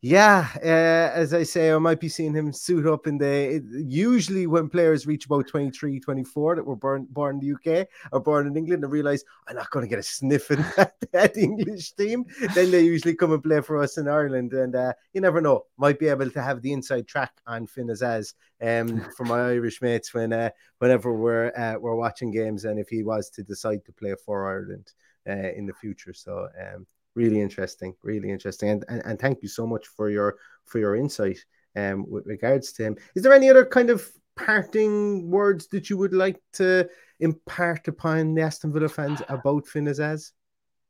yeah, 0.05 0.49
uh, 0.57 1.17
as 1.17 1.33
I 1.33 1.41
say, 1.41 1.71
I 1.71 1.79
might 1.79 1.99
be 1.99 2.09
seeing 2.09 2.35
him 2.35 2.53
suit 2.53 2.85
up 2.85 3.07
in 3.07 3.17
the. 3.17 3.59
Usually, 3.87 4.45
when 4.45 4.69
players 4.69 5.07
reach 5.07 5.25
about 5.25 5.47
23, 5.47 5.99
24 5.99 6.57
that 6.57 6.63
were 6.63 6.75
born 6.75 7.07
born 7.09 7.39
in 7.39 7.41
the 7.41 7.81
UK 7.81 7.87
or 8.11 8.19
born 8.19 8.45
in 8.45 8.55
England 8.55 8.83
and 8.83 8.93
realize 8.93 9.23
I'm 9.47 9.55
not 9.55 9.71
going 9.71 9.83
to 9.83 9.89
get 9.89 9.97
a 9.97 10.03
sniff 10.03 10.51
in 10.51 10.57
that, 10.77 10.93
that, 11.11 11.35
English 11.35 11.93
team, 11.93 12.23
then 12.53 12.69
they 12.69 12.81
usually 12.81 13.15
come 13.15 13.33
and 13.33 13.41
play 13.41 13.61
for 13.61 13.81
us 13.81 13.97
in 13.97 14.07
Ireland. 14.07 14.53
And 14.53 14.75
uh, 14.75 14.93
you 15.13 15.21
never 15.21 15.41
know, 15.41 15.65
might 15.75 15.97
be 15.97 16.07
able 16.07 16.29
to 16.29 16.41
have 16.43 16.61
the 16.61 16.73
inside 16.73 17.07
track 17.07 17.33
on 17.47 17.65
Finn 17.65 17.87
Azaz 17.87 18.35
um, 18.61 19.03
for 19.17 19.25
my 19.25 19.39
Irish 19.53 19.81
mates 19.81 20.13
when 20.13 20.33
uh, 20.33 20.51
whenever 20.77 21.15
we're 21.15 21.51
uh, 21.57 21.79
we're 21.79 21.95
watching 21.95 22.29
games 22.29 22.65
and 22.65 22.79
if 22.79 22.89
he 22.89 23.01
was 23.01 23.31
to 23.31 23.41
decide 23.41 23.83
to 23.85 23.91
play 23.91 24.13
for 24.23 24.47
Ireland 24.47 24.93
uh, 25.27 25.49
in 25.57 25.65
the 25.65 25.73
future. 25.73 26.13
So 26.13 26.47
um, 26.61 26.85
really 27.15 27.41
interesting, 27.41 27.95
really 28.03 28.29
interesting, 28.29 28.69
and, 28.69 28.85
and 28.89 29.01
and 29.05 29.19
thank 29.19 29.41
you 29.41 29.47
so 29.47 29.65
much 29.65 29.87
for 29.87 30.09
your 30.09 30.35
for 30.65 30.79
your 30.79 30.95
insight 30.95 31.39
um 31.75 32.05
with 32.09 32.25
regards 32.27 32.73
to 32.73 32.83
him. 32.83 32.97
Is 33.15 33.23
there 33.23 33.33
any 33.33 33.49
other 33.49 33.65
kind 33.65 33.89
of 33.89 34.07
parting 34.35 35.29
words 35.29 35.67
that 35.67 35.89
you 35.89 35.97
would 35.97 36.13
like 36.13 36.41
to 36.53 36.87
impart 37.19 37.87
upon 37.87 38.35
the 38.35 38.41
Aston 38.41 38.73
Villa 38.73 38.89
fans 38.89 39.21
about 39.29 39.67
Finn 39.67 39.85
Azaz? 39.85 40.31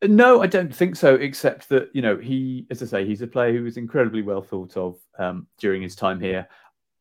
No, 0.03 0.41
I 0.41 0.47
don't 0.47 0.75
think 0.75 0.95
so. 0.95 1.15
Except 1.15 1.69
that 1.69 1.89
you 1.93 2.01
know 2.01 2.17
he, 2.17 2.67
as 2.69 2.81
I 2.81 2.85
say, 2.85 3.05
he's 3.05 3.21
a 3.21 3.27
player 3.27 3.53
who 3.53 3.63
was 3.63 3.77
incredibly 3.77 4.21
well 4.21 4.41
thought 4.41 4.75
of 4.75 4.97
um, 5.17 5.47
during 5.57 5.81
his 5.81 5.95
time 5.95 6.19
here. 6.19 6.47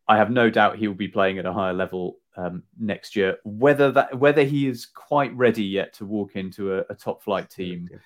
I 0.07 0.19
have 0.19 0.31
no 0.31 0.51
doubt 0.51 0.77
he 0.77 0.87
will 0.87 0.95
be 0.95 1.09
playing 1.09 1.39
at 1.39 1.47
a 1.47 1.53
higher 1.53 1.73
level 1.73 2.19
um, 2.37 2.63
next 2.79 3.17
year. 3.17 3.39
Whether 3.45 3.91
that 3.93 4.19
whether 4.19 4.45
he 4.45 4.69
is 4.69 4.87
quite 4.87 5.35
ready 5.35 5.65
yet 5.65 5.95
to 5.95 6.07
walk 6.07 6.37
into 6.37 6.75
a, 6.75 6.85
a 6.91 6.95
top 6.95 7.23
flight 7.23 7.51
team. 7.51 7.89
Yeah 7.91 7.99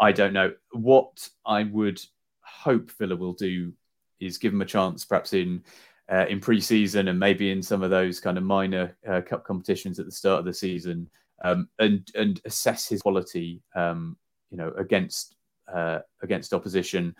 I 0.00 0.12
don't 0.12 0.32
know. 0.32 0.52
What 0.72 1.28
I 1.44 1.64
would 1.64 2.00
hope 2.40 2.90
Villa 2.92 3.16
will 3.16 3.32
do 3.32 3.72
is 4.20 4.38
give 4.38 4.52
him 4.52 4.62
a 4.62 4.66
chance, 4.66 5.04
perhaps 5.04 5.32
in 5.32 5.62
uh, 6.10 6.26
in 6.28 6.40
pre-season 6.40 7.08
and 7.08 7.18
maybe 7.18 7.50
in 7.50 7.62
some 7.62 7.82
of 7.82 7.90
those 7.90 8.20
kind 8.20 8.38
of 8.38 8.44
minor 8.44 8.96
uh, 9.08 9.20
cup 9.20 9.44
competitions 9.44 9.98
at 9.98 10.06
the 10.06 10.12
start 10.12 10.38
of 10.38 10.44
the 10.44 10.54
season, 10.54 11.08
um, 11.44 11.68
and 11.78 12.08
and 12.14 12.40
assess 12.44 12.88
his 12.88 13.02
quality, 13.02 13.62
um, 13.74 14.16
you 14.50 14.56
know, 14.56 14.72
against 14.78 15.34
uh, 15.72 15.98
against 16.22 16.54
opposition, 16.54 17.14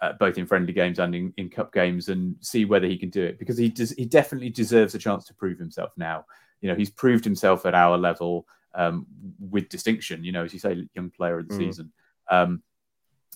uh, 0.00 0.12
both 0.18 0.38
in 0.38 0.46
friendly 0.46 0.72
games 0.72 0.98
and 0.98 1.14
in, 1.14 1.32
in 1.36 1.48
cup 1.48 1.72
games, 1.72 2.08
and 2.08 2.36
see 2.40 2.64
whether 2.64 2.86
he 2.86 2.98
can 2.98 3.10
do 3.10 3.22
it 3.22 3.38
because 3.38 3.58
he 3.58 3.68
does. 3.68 3.92
He 3.92 4.04
definitely 4.04 4.50
deserves 4.50 4.94
a 4.94 4.98
chance 4.98 5.24
to 5.26 5.34
prove 5.34 5.58
himself 5.58 5.92
now. 5.96 6.24
You 6.60 6.68
know, 6.68 6.76
he's 6.76 6.90
proved 6.90 7.24
himself 7.24 7.66
at 7.66 7.74
our 7.74 7.96
level 7.96 8.46
um, 8.74 9.06
with 9.38 9.68
distinction. 9.68 10.24
You 10.24 10.32
know, 10.32 10.44
as 10.44 10.52
you 10.52 10.58
say, 10.58 10.86
young 10.94 11.10
player 11.10 11.38
of 11.38 11.48
the 11.48 11.54
mm. 11.54 11.58
season. 11.58 11.92
Um, 12.32 12.62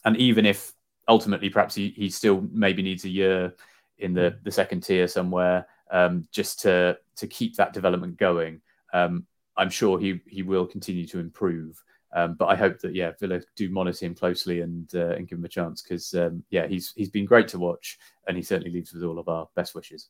and 0.04 0.16
even 0.16 0.46
if 0.46 0.72
ultimately, 1.06 1.50
perhaps 1.50 1.74
he, 1.74 1.90
he 1.90 2.10
still 2.10 2.46
maybe 2.50 2.82
needs 2.82 3.04
a 3.04 3.08
year 3.08 3.54
in 3.98 4.12
the, 4.12 4.38
the 4.42 4.50
second 4.50 4.80
tier 4.82 5.06
somewhere 5.06 5.66
um, 5.90 6.26
just 6.32 6.60
to 6.60 6.98
to 7.16 7.26
keep 7.26 7.56
that 7.56 7.72
development 7.72 8.16
going. 8.16 8.60
Um, 8.92 9.26
I'm 9.56 9.70
sure 9.70 9.98
he 9.98 10.20
he 10.26 10.42
will 10.42 10.66
continue 10.66 11.06
to 11.08 11.20
improve. 11.20 11.82
Um, 12.14 12.34
but 12.34 12.46
I 12.46 12.56
hope 12.56 12.78
that 12.80 12.94
yeah, 12.94 13.12
Villa 13.20 13.40
do 13.56 13.68
monitor 13.68 14.06
him 14.06 14.14
closely 14.14 14.60
and 14.62 14.92
uh, 14.94 15.10
and 15.10 15.28
give 15.28 15.38
him 15.38 15.44
a 15.44 15.48
chance 15.48 15.82
because 15.82 16.14
um, 16.14 16.42
yeah, 16.50 16.66
he's 16.66 16.92
he's 16.96 17.10
been 17.10 17.26
great 17.26 17.48
to 17.48 17.58
watch 17.58 17.98
and 18.26 18.36
he 18.36 18.42
certainly 18.42 18.72
leaves 18.72 18.92
with 18.92 19.04
all 19.04 19.18
of 19.18 19.28
our 19.28 19.48
best 19.54 19.74
wishes. 19.74 20.08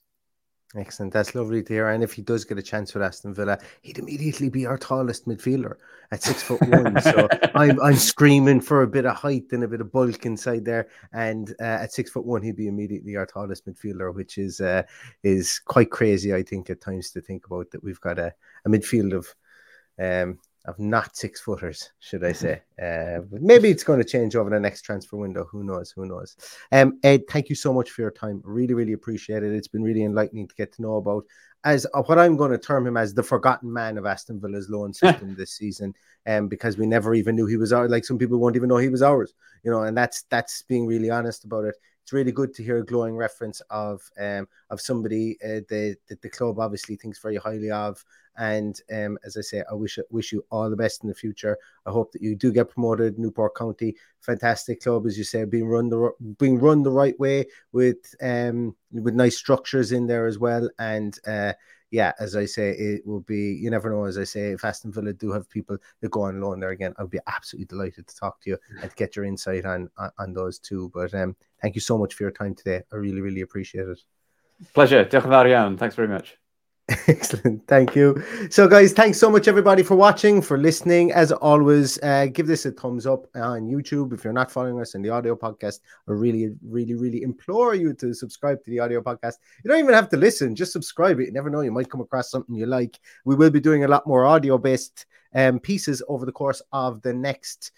Excellent. 0.75 1.13
That's 1.13 1.35
lovely 1.35 1.63
to 1.63 1.73
hear. 1.73 1.89
And 1.89 2.03
if 2.03 2.13
he 2.13 2.23
does 2.23 2.45
get 2.45 2.59
a 2.59 2.63
chance 2.63 2.93
with 2.93 3.03
Aston 3.03 3.33
Villa, 3.33 3.59
he'd 3.83 3.99
immediately 3.99 4.49
be 4.49 4.67
our 4.67 4.77
tallest 4.77 5.27
midfielder 5.27 5.77
at 6.11 6.23
six 6.23 6.43
foot 6.43 6.61
one. 6.69 7.01
so 7.03 7.29
I'm 7.55 7.81
I'm 7.81 7.95
screaming 7.95 8.61
for 8.61 8.83
a 8.83 8.87
bit 8.87 9.07
of 9.07 9.15
height 9.15 9.45
and 9.53 9.63
a 9.63 9.69
bit 9.69 9.81
of 9.81 9.93
bulk 9.93 10.27
inside 10.27 10.65
there. 10.65 10.89
And 11.13 11.55
uh, 11.61 11.65
at 11.83 11.93
six 11.93 12.11
foot 12.11 12.27
one, 12.27 12.43
he'd 12.43 12.57
be 12.57 12.67
immediately 12.67 13.15
our 13.15 13.27
tallest 13.27 13.65
midfielder, 13.67 14.13
which 14.13 14.39
is 14.39 14.61
uh, 14.61 14.83
is 15.23 15.61
quite 15.61 15.91
crazy. 15.91 16.35
I 16.35 16.43
think 16.43 16.69
at 16.69 16.81
times 16.81 17.13
to 17.13 17.21
think 17.21 17.47
about 17.47 17.71
that 17.71 17.85
we've 17.85 18.01
got 18.01 18.19
a, 18.19 18.35
a 18.65 18.69
midfield 18.69 19.15
of 19.15 19.35
um, 19.99 20.41
of 20.67 20.79
not 20.79 21.17
six 21.17 21.41
footers, 21.41 21.91
should 22.01 22.25
I 22.25 22.33
say? 22.33 22.63
Uh, 22.77 23.21
but 23.31 23.41
maybe 23.41 23.71
it's 23.71 23.83
going 23.83 23.99
to 23.99 24.05
change 24.05 24.37
over 24.37 24.51
the 24.51 24.61
next 24.61 24.83
transfer 24.83 25.17
window. 25.17 25.47
Who 25.51 25.65
knows? 25.65 25.91
Who 25.93 26.05
knows? 26.05 26.37
Um, 26.71 26.99
Ed, 27.03 27.23
thank 27.27 27.49
you 27.49 27.55
so 27.55 27.73
much 27.73 27.91
for 27.91 28.03
your 28.03 28.11
time. 28.11 28.43
Really, 28.45 28.75
really 28.75 28.93
appreciate 28.93 29.43
it. 29.43 29.55
It's 29.55 29.67
been 29.67 29.83
really 29.83 30.05
enlightening 30.05 30.47
to 30.47 30.55
get 30.57 30.75
to 30.75 30.83
know 30.83 30.97
about 30.97 31.25
as 31.65 31.87
uh, 31.95 32.03
what 32.03 32.19
I'm 32.19 32.37
going 32.37 32.51
to 32.51 32.59
term 32.59 32.87
him 32.87 32.99
as 32.99 33.15
the 33.15 33.23
forgotten 33.23 33.73
man 33.73 33.97
of 33.97 34.05
Aston 34.05 34.43
Villa's 34.43 34.69
loan 34.69 34.93
system 34.95 35.35
this 35.35 35.53
season, 35.53 35.95
um, 36.27 36.49
because 36.49 36.77
we 36.77 36.85
never 36.85 37.15
even 37.15 37.35
knew 37.35 37.47
he 37.47 37.57
was 37.57 37.73
our. 37.73 37.89
Like 37.89 38.05
some 38.05 38.19
people 38.19 38.39
won't 38.39 38.57
even 38.57 38.69
know 38.69 38.77
he 38.77 38.91
was 38.91 39.03
ours, 39.03 39.33
you 39.65 39.71
know, 39.71 39.85
and 39.85 39.97
that's 39.97 40.25
that's 40.25 40.61
being 40.65 40.87
really 40.87 41.09
honest 41.09 41.45
about 41.45 41.65
it 41.65 41.77
it's 42.07 42.13
really 42.13 42.31
good 42.31 42.55
to 42.55 42.63
hear 42.63 42.79
a 42.79 42.87
glowing 42.87 43.17
reference 43.17 43.61
of 43.69 44.01
um, 44.21 44.47
of 44.71 44.81
somebody 44.81 45.37
uh, 45.43 45.59
that, 45.69 45.97
that 46.07 46.23
the 46.23 46.29
club 46.29 46.61
obviously 46.61 46.95
thinks 46.95 47.19
very 47.19 47.35
highly 47.35 47.69
of. 47.69 48.05
And 48.39 48.81
um, 48.93 49.19
as 49.25 49.37
I 49.37 49.41
say, 49.41 49.63
I 49.71 49.75
wish 49.75 49.99
wish 50.11 50.33
you 50.33 50.45
all 50.51 50.71
the 50.71 50.77
best 50.77 51.03
in 51.03 51.09
the 51.09 51.15
future. 51.15 51.59
I 51.87 51.91
hope 51.91 52.13
that 52.13 52.23
you 52.23 52.35
do 52.35 52.53
get 52.53 52.71
promoted. 52.71 53.19
Newport 53.19 53.57
County, 53.57 53.97
fantastic 54.21 54.83
club, 54.83 55.07
as 55.07 55.17
you 55.17 55.25
say, 55.25 55.45
being 55.45 55.67
run 55.67 55.89
the 55.89 56.11
being 56.39 56.59
run 56.59 56.83
the 56.83 56.91
right 56.91 57.19
way 57.19 57.47
with 57.73 58.15
um 58.23 58.75
with 58.93 59.15
nice 59.15 59.37
structures 59.37 59.93
in 59.93 60.07
there 60.07 60.27
as 60.27 60.39
well. 60.39 60.69
And 60.79 61.19
uh, 61.27 61.53
yeah, 61.91 62.13
as 62.19 62.35
I 62.37 62.47
say, 62.47 62.71
it 62.71 63.07
will 63.07 63.21
be, 63.21 63.55
you 63.55 63.71
never 63.71 63.91
know. 63.91 64.05
As 64.05 64.19
I 64.19 64.25
say, 64.25 64.51
if 64.51 64.65
Aston 64.65 64.93
Villa 64.93 65.13
do 65.13 65.31
have 65.33 65.49
people 65.49 65.79
that 66.01 66.11
go 66.11 66.23
on 66.23 66.41
loan 66.41 66.61
there 66.61 66.71
again, 66.71 66.95
I'd 66.99 67.11
be 67.11 67.21
absolutely 67.27 67.67
delighted 67.67 68.07
to 68.09 68.17
talk 68.17 68.41
to 68.43 68.51
you 68.51 68.59
and 68.83 68.91
to 68.91 68.97
get 68.97 69.15
your 69.15 69.25
insight 69.25 69.65
on, 69.65 69.89
on, 69.97 70.11
on 70.19 70.33
those 70.33 70.59
too. 70.59 70.91
But 70.93 71.15
um, 71.15 71.37
thank 71.63 71.75
you 71.75 71.81
so 71.81 71.97
much 71.97 72.15
for 72.15 72.25
your 72.25 72.33
time 72.33 72.55
today. 72.55 72.83
I 72.93 72.97
really, 72.97 73.21
really 73.21 73.43
appreciate 73.43 73.89
it. 73.89 74.01
Pleasure. 74.75 75.05
Thanks 75.77 75.95
very 75.95 76.09
much. 76.09 76.37
Excellent. 77.09 77.67
Thank 77.67 77.97
you. 77.97 78.23
So, 78.49 78.69
guys, 78.69 78.93
thanks 78.93 79.19
so 79.19 79.29
much, 79.29 79.49
everybody, 79.49 79.83
for 79.83 79.97
watching, 79.97 80.41
for 80.41 80.57
listening. 80.57 81.11
As 81.11 81.33
always, 81.33 82.01
uh, 82.01 82.27
give 82.27 82.47
this 82.47 82.65
a 82.65 82.71
thumbs 82.71 83.07
up 83.07 83.27
on 83.35 83.67
YouTube. 83.67 84.13
If 84.13 84.23
you're 84.23 84.33
not 84.33 84.53
following 84.53 84.81
us 84.81 84.95
in 84.95 85.03
the 85.03 85.11
audio 85.11 85.35
podcast, 85.35 85.81
I 86.09 86.13
really, 86.13 86.55
really, 86.65 86.95
really 86.95 87.23
implore 87.23 87.75
you 87.75 87.93
to 87.95 88.15
subscribe 88.15 88.63
to 88.65 88.71
the 88.71 88.79
audio 88.79 89.03
podcast. 89.03 89.35
You 89.65 89.71
don't 89.71 89.81
even 89.81 89.95
have 89.95 90.09
to 90.11 90.17
listen, 90.17 90.55
just 90.55 90.73
subscribe 90.73 91.19
it. 91.19 91.27
You 91.27 91.33
never 91.33 91.51
know, 91.51 91.63
you 91.63 91.73
might 91.73 91.91
come 91.91 92.03
across 92.03 92.31
something 92.31 92.55
you 92.55 92.67
like. 92.67 93.01
We 93.25 93.35
will 93.35 93.51
be 93.51 93.59
doing 93.59 93.83
a 93.83 93.89
lot 93.89 94.07
more 94.07 94.25
audio 94.25 94.57
based 94.57 95.07
um, 95.35 95.59
pieces 95.59 96.05
over 96.07 96.25
the 96.25 96.31
course 96.31 96.63
of 96.73 97.03
the 97.03 97.13
next 97.13 97.73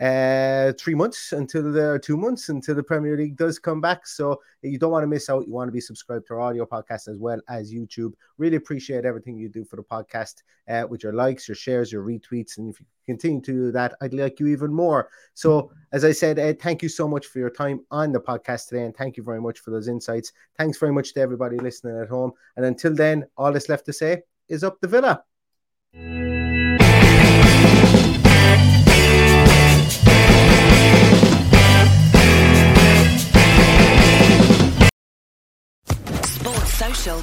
uh, 0.00 0.72
three 0.72 0.94
months 0.94 1.32
until 1.32 1.70
the 1.70 2.00
two 2.02 2.16
months 2.16 2.48
until 2.48 2.74
the 2.74 2.82
Premier 2.82 3.16
League 3.16 3.36
does 3.36 3.58
come 3.58 3.80
back. 3.80 4.06
So 4.06 4.40
you 4.62 4.78
don't 4.78 4.90
want 4.90 5.04
to 5.04 5.06
miss 5.06 5.30
out. 5.30 5.46
You 5.46 5.52
want 5.52 5.68
to 5.68 5.72
be 5.72 5.80
subscribed 5.80 6.26
to 6.28 6.34
our 6.34 6.40
audio 6.40 6.66
podcast 6.66 7.08
as 7.08 7.18
well 7.18 7.40
as 7.48 7.72
YouTube. 7.72 8.12
Really 8.36 8.56
appreciate 8.56 9.04
everything 9.04 9.36
you 9.36 9.48
do 9.48 9.64
for 9.64 9.76
the 9.76 9.82
podcast 9.82 10.42
uh, 10.68 10.86
with 10.88 11.02
your 11.02 11.12
likes, 11.12 11.46
your 11.46 11.54
shares, 11.54 11.92
your 11.92 12.02
retweets, 12.02 12.58
and 12.58 12.68
if 12.68 12.80
you 12.80 12.86
continue 13.06 13.40
to 13.42 13.52
do 13.52 13.72
that, 13.72 13.94
I'd 14.00 14.14
like 14.14 14.40
you 14.40 14.48
even 14.48 14.72
more. 14.72 15.08
So 15.34 15.70
as 15.92 16.04
I 16.04 16.12
said, 16.12 16.38
Ed, 16.38 16.60
thank 16.60 16.82
you 16.82 16.88
so 16.88 17.06
much 17.06 17.26
for 17.26 17.38
your 17.38 17.50
time 17.50 17.84
on 17.90 18.12
the 18.12 18.20
podcast 18.20 18.68
today, 18.68 18.84
and 18.84 18.96
thank 18.96 19.16
you 19.16 19.22
very 19.22 19.40
much 19.40 19.60
for 19.60 19.70
those 19.70 19.88
insights. 19.88 20.32
Thanks 20.58 20.78
very 20.78 20.92
much 20.92 21.14
to 21.14 21.20
everybody 21.20 21.56
listening 21.58 22.00
at 22.00 22.08
home. 22.08 22.32
And 22.56 22.66
until 22.66 22.94
then, 22.94 23.26
all 23.36 23.52
that's 23.52 23.68
left 23.68 23.86
to 23.86 23.92
say 23.92 24.22
is 24.48 24.64
up 24.64 24.80
the 24.80 24.88
villa. 24.88 25.22